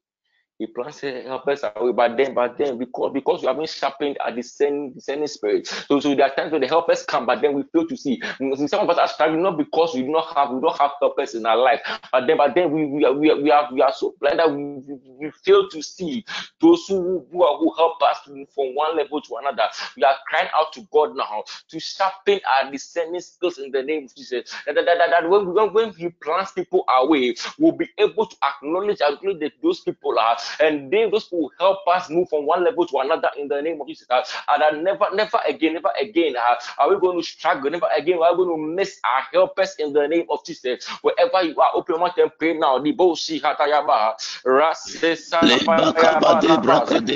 He 0.60 0.66
plans 0.66 0.98
to 0.98 1.22
help 1.22 1.48
us 1.48 1.64
away, 1.74 1.92
but 1.92 2.18
then, 2.18 2.34
but 2.34 2.58
then, 2.58 2.76
because 2.76 3.12
because 3.14 3.40
we 3.40 3.46
have 3.48 3.56
been 3.56 3.66
sharpened 3.66 4.18
at 4.26 4.36
the 4.36 4.42
same 4.42 4.92
spirit. 5.26 5.66
So, 5.66 6.00
so 6.00 6.14
there 6.14 6.26
are 6.26 6.34
times 6.34 6.52
when 6.52 6.60
the 6.60 6.68
helpers 6.68 7.02
come, 7.02 7.24
but 7.24 7.40
then 7.40 7.54
we 7.54 7.62
fail 7.72 7.88
to 7.88 7.96
see. 7.96 8.22
Some 8.66 8.80
of 8.80 8.90
us 8.90 8.98
are 8.98 9.08
struggling 9.08 9.42
not 9.42 9.56
because 9.56 9.94
we 9.94 10.02
do 10.02 10.10
not 10.10 10.36
have 10.36 10.50
we 10.50 10.60
don't 10.60 10.78
have 10.78 10.90
helpers 11.00 11.34
in 11.34 11.46
our 11.46 11.56
life, 11.56 11.80
but 12.12 12.26
then, 12.26 12.36
but 12.36 12.54
then 12.54 12.70
we 12.72 12.84
we 12.84 13.06
are 13.06 13.14
we 13.14 13.30
are, 13.30 13.40
we 13.40 13.50
are, 13.50 13.72
we 13.72 13.80
are 13.80 13.92
so 13.94 14.14
blind 14.20 14.38
that 14.38 14.50
we, 14.50 14.62
we, 14.62 14.98
we 15.18 15.30
fail 15.44 15.66
to 15.70 15.82
see 15.82 16.26
those 16.60 16.86
who 16.88 17.26
who, 17.32 17.42
are, 17.42 17.58
who 17.58 17.72
help 17.74 18.02
us 18.02 18.18
from 18.24 18.74
one 18.74 18.98
level 18.98 19.22
to 19.22 19.36
another. 19.36 19.68
We 19.96 20.04
are 20.04 20.16
crying 20.28 20.48
out 20.54 20.72
to 20.74 20.82
God 20.92 21.16
now 21.16 21.44
to 21.70 21.80
sharpen 21.80 22.40
our 22.46 22.70
discerning 22.70 23.20
skills 23.22 23.58
in 23.58 23.70
the 23.72 23.82
name 23.82 24.04
of 24.04 24.14
Jesus. 24.14 24.52
That, 24.66 24.74
that, 24.74 24.84
that, 24.84 25.10
that 25.10 25.30
when, 25.30 25.54
when, 25.54 25.72
when 25.72 25.92
He 25.94 26.10
plants 26.10 26.52
people 26.52 26.84
away, 26.88 27.34
we'll 27.58 27.72
be 27.72 27.88
able 27.98 28.26
to 28.26 28.36
acknowledge, 28.44 29.00
acknowledge 29.00 29.40
that 29.40 29.52
those 29.62 29.80
people 29.80 30.18
are 30.18 30.36
and 30.60 30.90
they 30.90 31.08
those 31.10 31.30
will 31.30 31.50
help 31.58 31.86
us 31.88 32.10
move 32.10 32.28
from 32.28 32.46
one 32.46 32.64
level 32.64 32.86
to 32.86 32.98
another 32.98 33.28
in 33.38 33.48
the 33.48 33.60
name 33.60 33.80
of 33.80 33.86
Jesus. 33.86 34.06
Uh, 34.10 34.22
and 34.48 34.62
I 34.62 34.70
never, 34.70 35.06
never 35.14 35.40
again, 35.46 35.74
never 35.74 35.90
again 36.00 36.34
uh, 36.36 36.54
are 36.78 36.90
we 36.90 37.00
going 37.00 37.20
to 37.20 37.26
struggle. 37.26 37.70
Never 37.70 37.88
again 37.96 38.18
are 38.22 38.32
we 38.36 38.44
going 38.44 38.56
to 38.56 38.74
miss 38.74 39.00
our 39.04 39.22
helpers 39.32 39.74
in 39.78 39.92
the 39.92 40.06
name 40.06 40.26
of 40.30 40.44
Jesus. 40.44 40.86
Wherever 41.02 41.42
you 41.42 41.58
are, 41.60 41.70
open 41.74 41.94
your 41.94 42.00
mouth 42.00 42.16
and 42.18 42.30
pray 42.38 42.56
now. 42.56 42.78
The 42.78 42.92
bosi 42.92 43.40
hatayaba 43.40 44.14
rasesa 44.44 45.40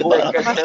Lekete 0.05 0.64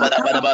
bele 0.00 0.18
bele 0.24 0.53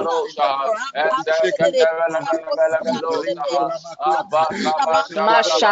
Masha 5.15 5.71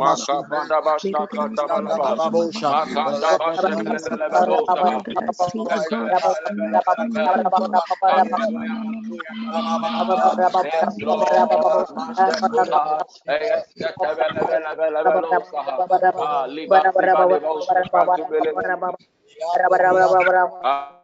Masa 0.00 0.42
banda 0.50 0.78
Rabosha, 2.24 2.68
Ah, 20.66 21.03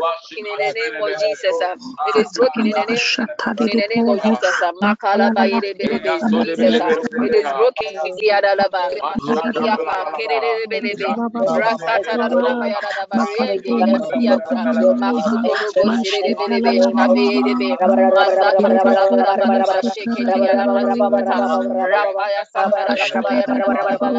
working 0.02 0.46
in 0.46 0.58
the 0.58 0.72
name 0.74 0.96
of 1.02 1.10
Jesus. 1.18 1.52
It 2.08 2.16
is 2.16 2.32
broken 2.36 2.66
in 2.66 2.72
the 3.76 3.88
name 3.88 4.08
of 4.08 4.22
Jesus. 4.22 4.56
Makala 4.82 5.34
by 5.34 5.48
the 5.48 5.60
It 7.22 7.34
is 7.34 7.48
broken 7.52 7.92
in 8.04 8.14
the 8.16 8.28
Adalaba. 8.32 8.82
Rakata 21.92 23.81
Thank 23.82 24.12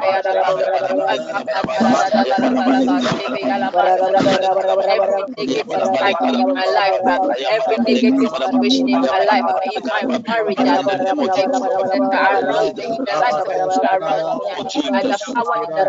Malea, 1.83 2.41
Rosa, 2.47 3.03
Every 4.89 5.25
negative 5.39 5.85
cycle 5.99 6.35
in 6.35 6.53
my 6.53 6.67
life, 6.67 6.97
every 7.51 7.79
negative 7.85 8.31
situation 8.31 8.89
in 8.89 9.07
my 9.07 9.21
life, 9.21 9.47
in 9.77 9.83
my 9.89 10.07
marriage, 10.27 10.65
around 10.65 11.05
me, 11.05 11.17
in 12.93 13.05
the 13.05 13.17
life 13.21 13.37
of 13.41 13.49
people 13.57 13.83
around 13.91 14.43
me, 14.43 14.61
by 14.93 15.05
the 15.09 15.19
power 15.35 15.57
in 15.67 15.75
the 15.75 15.85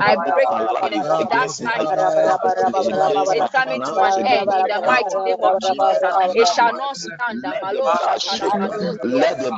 I 0.00 0.16
break 0.16 0.50
that 1.30 1.50
cycle. 1.50 1.96
It's 3.32 3.50
coming 3.50 3.82
to 3.82 4.02
an 4.02 4.18
end 4.26 4.54
in 4.54 4.66
the 4.68 4.82
mighty 4.86 5.18
name 5.24 5.42
of 5.42 5.60
Jesus. 5.60 6.18
It 6.34 6.48
shall 6.48 6.74
not 6.74 6.96
stand. 6.96 7.35
Let 7.42 9.38
the 9.38 9.50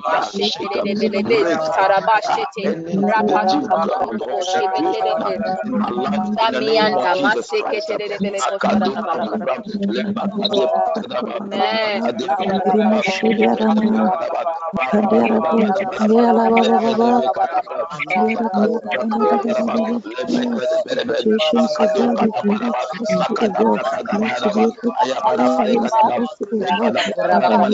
Every 27.31 27.68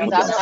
Rapa 0.01 0.41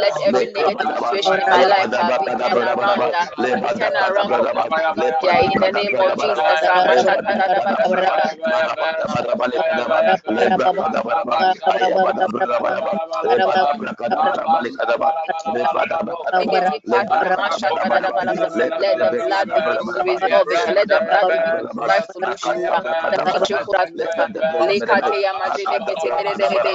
Let 0.00 0.12
every 0.26 0.46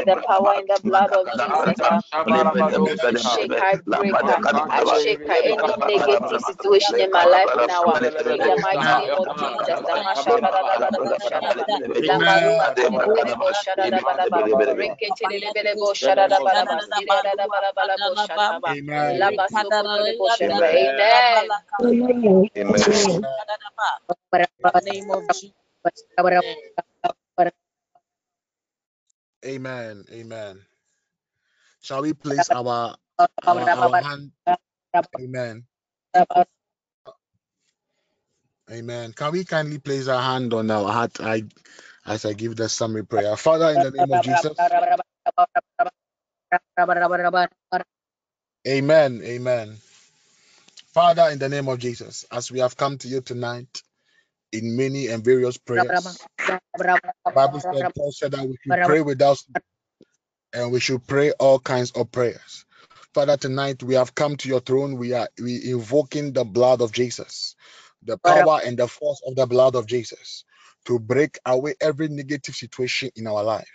the 0.07 0.16
power 0.27 0.53
in 0.59 0.66
the 0.69 0.81
blood 0.85 1.12
of 1.12 1.33
Jesus, 1.35 1.74
uh, 1.83 1.99
I 2.29 2.45
shake, 3.16 3.53
I 3.61 3.77
break, 3.89 4.16
I 4.70 4.85
shake 4.85 5.20
any 5.33 5.57
negative 5.87 6.41
situation 6.41 6.97
in 7.01 7.11
my 7.12 7.24
life 7.24 7.41
now. 7.51 7.82
In 8.36 8.47
the 8.47 8.56
mighty 8.59 8.94
name 8.97 9.14
of 9.19 9.36
Jesus, 9.36 9.82
Amen. 29.44 30.05
Amen. 30.12 30.60
Shall 31.82 32.02
we 32.02 32.12
place 32.14 32.51
our 32.51 32.97
our, 33.47 33.70
our 33.77 33.98
hand? 33.98 34.32
Amen. 35.20 35.64
Amen. 38.73 39.12
Can 39.12 39.32
we 39.32 39.44
kindly 39.44 39.78
place 39.78 40.09
our 40.09 40.23
hand 40.23 40.55
on 40.55 40.70
our 40.70 40.90
heart 40.90 41.20
I, 41.20 41.44
as 42.07 42.24
I 42.24 42.32
give 42.32 42.57
the 42.57 42.69
summary 42.69 43.05
prayer? 43.05 43.36
Father, 43.36 43.70
in 43.70 43.82
the 43.82 43.90
name 43.90 44.11
of 44.11 44.23
Jesus. 44.23 44.57
Amen. 48.69 49.20
Amen. 49.24 49.77
Father, 50.94 51.28
in 51.31 51.39
the 51.39 51.49
name 51.49 51.69
of 51.69 51.78
Jesus, 51.78 52.24
as 52.32 52.51
we 52.53 52.61
have 52.61 52.77
come 52.77 52.99
to 52.99 53.09
you 53.09 53.20
tonight 53.20 53.82
in 54.53 54.77
many 54.77 55.09
and 55.09 55.24
various 55.24 55.59
prayers, 55.59 56.19
Bible 57.35 57.61
said, 57.61 57.94
Paul 57.97 58.12
said 58.12 58.32
that 58.32 58.47
we 58.49 58.57
should 58.65 58.85
pray 58.85 59.01
without 59.03 59.39
and 60.53 60.73
we 60.73 60.81
should 60.81 61.07
pray 61.07 61.32
all 61.32 61.59
kinds 61.59 61.93
of 61.93 62.11
prayers. 62.12 62.65
Father, 63.15 63.36
tonight 63.36 63.82
we 63.82 63.94
have 63.94 64.15
come 64.15 64.36
to 64.36 64.49
your 64.49 64.61
throne. 64.61 64.97
We 64.97 65.12
are 65.15 65.28
we 65.40 65.70
invoking 65.70 66.32
the 66.32 66.44
blood 66.44 66.81
of 66.81 66.93
Jesus, 66.93 67.57
the 68.05 68.19
uh, 68.24 68.45
power 68.45 68.61
and 68.65 68.79
the 68.79 68.89
force 68.89 69.23
of 69.27 69.37
the 69.37 69.47
blood 69.47 69.74
of 69.74 69.87
Jesus 69.87 70.45
to 70.87 70.99
break 70.99 71.39
away 71.47 71.74
every 71.81 72.09
negative 72.09 72.55
situation 72.55 73.11
in 73.16 73.27
our 73.27 73.43
life. 73.45 73.69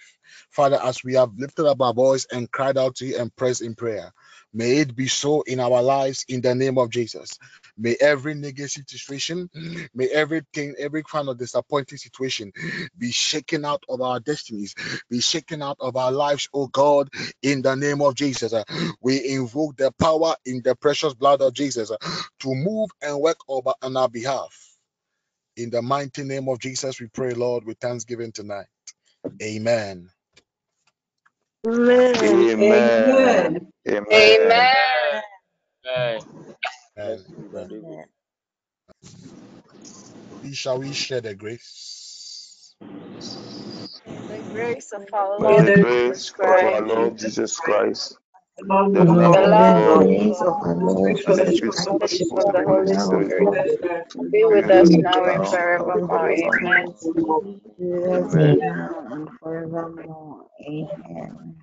Father, 0.52 0.80
as 0.84 1.04
we 1.04 1.14
have 1.14 1.32
lifted 1.38 1.66
up 1.66 1.82
our 1.82 1.94
voice 1.94 2.26
and 2.32 2.52
cried 2.52 2.78
out 2.78 2.96
to 2.96 3.06
you 3.06 3.18
and 3.18 3.36
prayed 3.36 3.62
in 3.62 3.76
prayer, 3.76 4.12
may 4.54 4.78
it 4.78 4.96
be 4.96 5.08
so 5.08 5.42
in 5.44 5.60
our 5.60 5.82
lives 5.82 6.26
in 6.28 6.42
the 6.42 6.54
name 6.56 6.78
of 6.78 6.90
Jesus. 6.90 7.38
May 7.78 7.96
every 8.02 8.36
negative 8.36 8.72
situation, 8.88 9.50
may 9.96 10.08
everything, 10.10 10.76
every 10.80 11.04
kind 11.04 11.30
of 11.30 11.38
disappointing 11.38 11.98
situation 12.00 12.54
be 12.98 13.12
shaken 13.12 13.66
out 13.66 13.84
of 13.90 14.02
our 14.02 14.20
destinies, 14.20 14.76
be 15.10 15.22
shaken 15.22 15.62
out 15.62 15.78
of 15.82 15.98
our 15.98 16.12
lives, 16.12 16.50
oh 16.54 16.68
God, 16.68 17.10
in 17.44 17.62
the 17.64 17.76
name 17.76 18.02
of 18.02 18.16
Jesus. 18.16 18.54
We 19.02 19.28
invoke 19.30 19.78
the 19.78 19.92
power 20.00 20.36
in 20.46 20.62
the 20.64 20.76
precious 20.76 21.14
blood 21.16 21.42
of 21.42 21.54
Jesus 21.54 21.90
to 21.92 22.56
move 22.56 22.90
and 23.02 23.20
work 23.22 23.38
over 23.50 23.74
on 23.82 23.98
our 23.98 24.10
behalf. 24.10 24.56
In 25.58 25.70
the 25.70 25.82
mighty 25.82 26.24
name 26.24 26.50
of 26.50 26.60
Jesus, 26.60 27.00
we 27.00 27.08
pray, 27.08 27.34
Lord, 27.34 27.66
with 27.66 27.80
thanksgiving 27.80 28.32
tonight. 28.32 28.68
Amen. 29.42 30.10
Amen. 32.24 32.50
Amen. 32.62 33.72
Amen. 33.90 34.74
Amen. 35.88 36.34
Amen. 37.00 38.06
Shall 40.54 40.80
we 40.80 40.94
share 40.94 41.22
the 41.22 41.36
grace? 41.36 42.76
The 44.30 44.44
grace 44.52 44.92
of 44.94 45.08
our 45.14 45.40
Lord 45.40 45.66
the 45.66 45.72
Jesus 45.76 46.30
grace 46.32 46.34
of 46.44 46.64
our 46.64 46.82
Christ, 46.82 46.82
Lord 46.82 47.18
Jesus 47.18 47.60
Christ, 47.60 48.18
the 48.58 48.66
the 48.94 49.06
love 49.06 49.38
love 49.48 49.78
of 49.78 49.78
of 49.78 49.80
God, 49.86 50.08
God, 50.08 50.08
and 50.64 50.82
the 51.06 51.18
sweet 51.26 51.74
fellowship 51.76 51.76
fellowship 51.86 52.30
of 52.38 52.46
of 52.46 52.54
the 52.54 52.64
the 52.64 52.64
Holy 52.66 52.88
Holy 52.98 53.30
Spirit 53.30 53.32
Spirit 53.32 53.68
be 54.32 54.46
with 54.46 54.70
us 54.72 54.98
now 54.98 55.26
us 55.26 55.26
and 55.26 55.44
now 55.44 55.46
forevermore. 55.46 56.32
Amen. 56.32 56.94
forevermore. 57.02 57.44
Yes, 57.78 58.36
Amen. 58.36 58.58
now 58.60 59.08
and 59.12 59.30
forevermore. 59.40 60.46
Amen. 60.68 61.58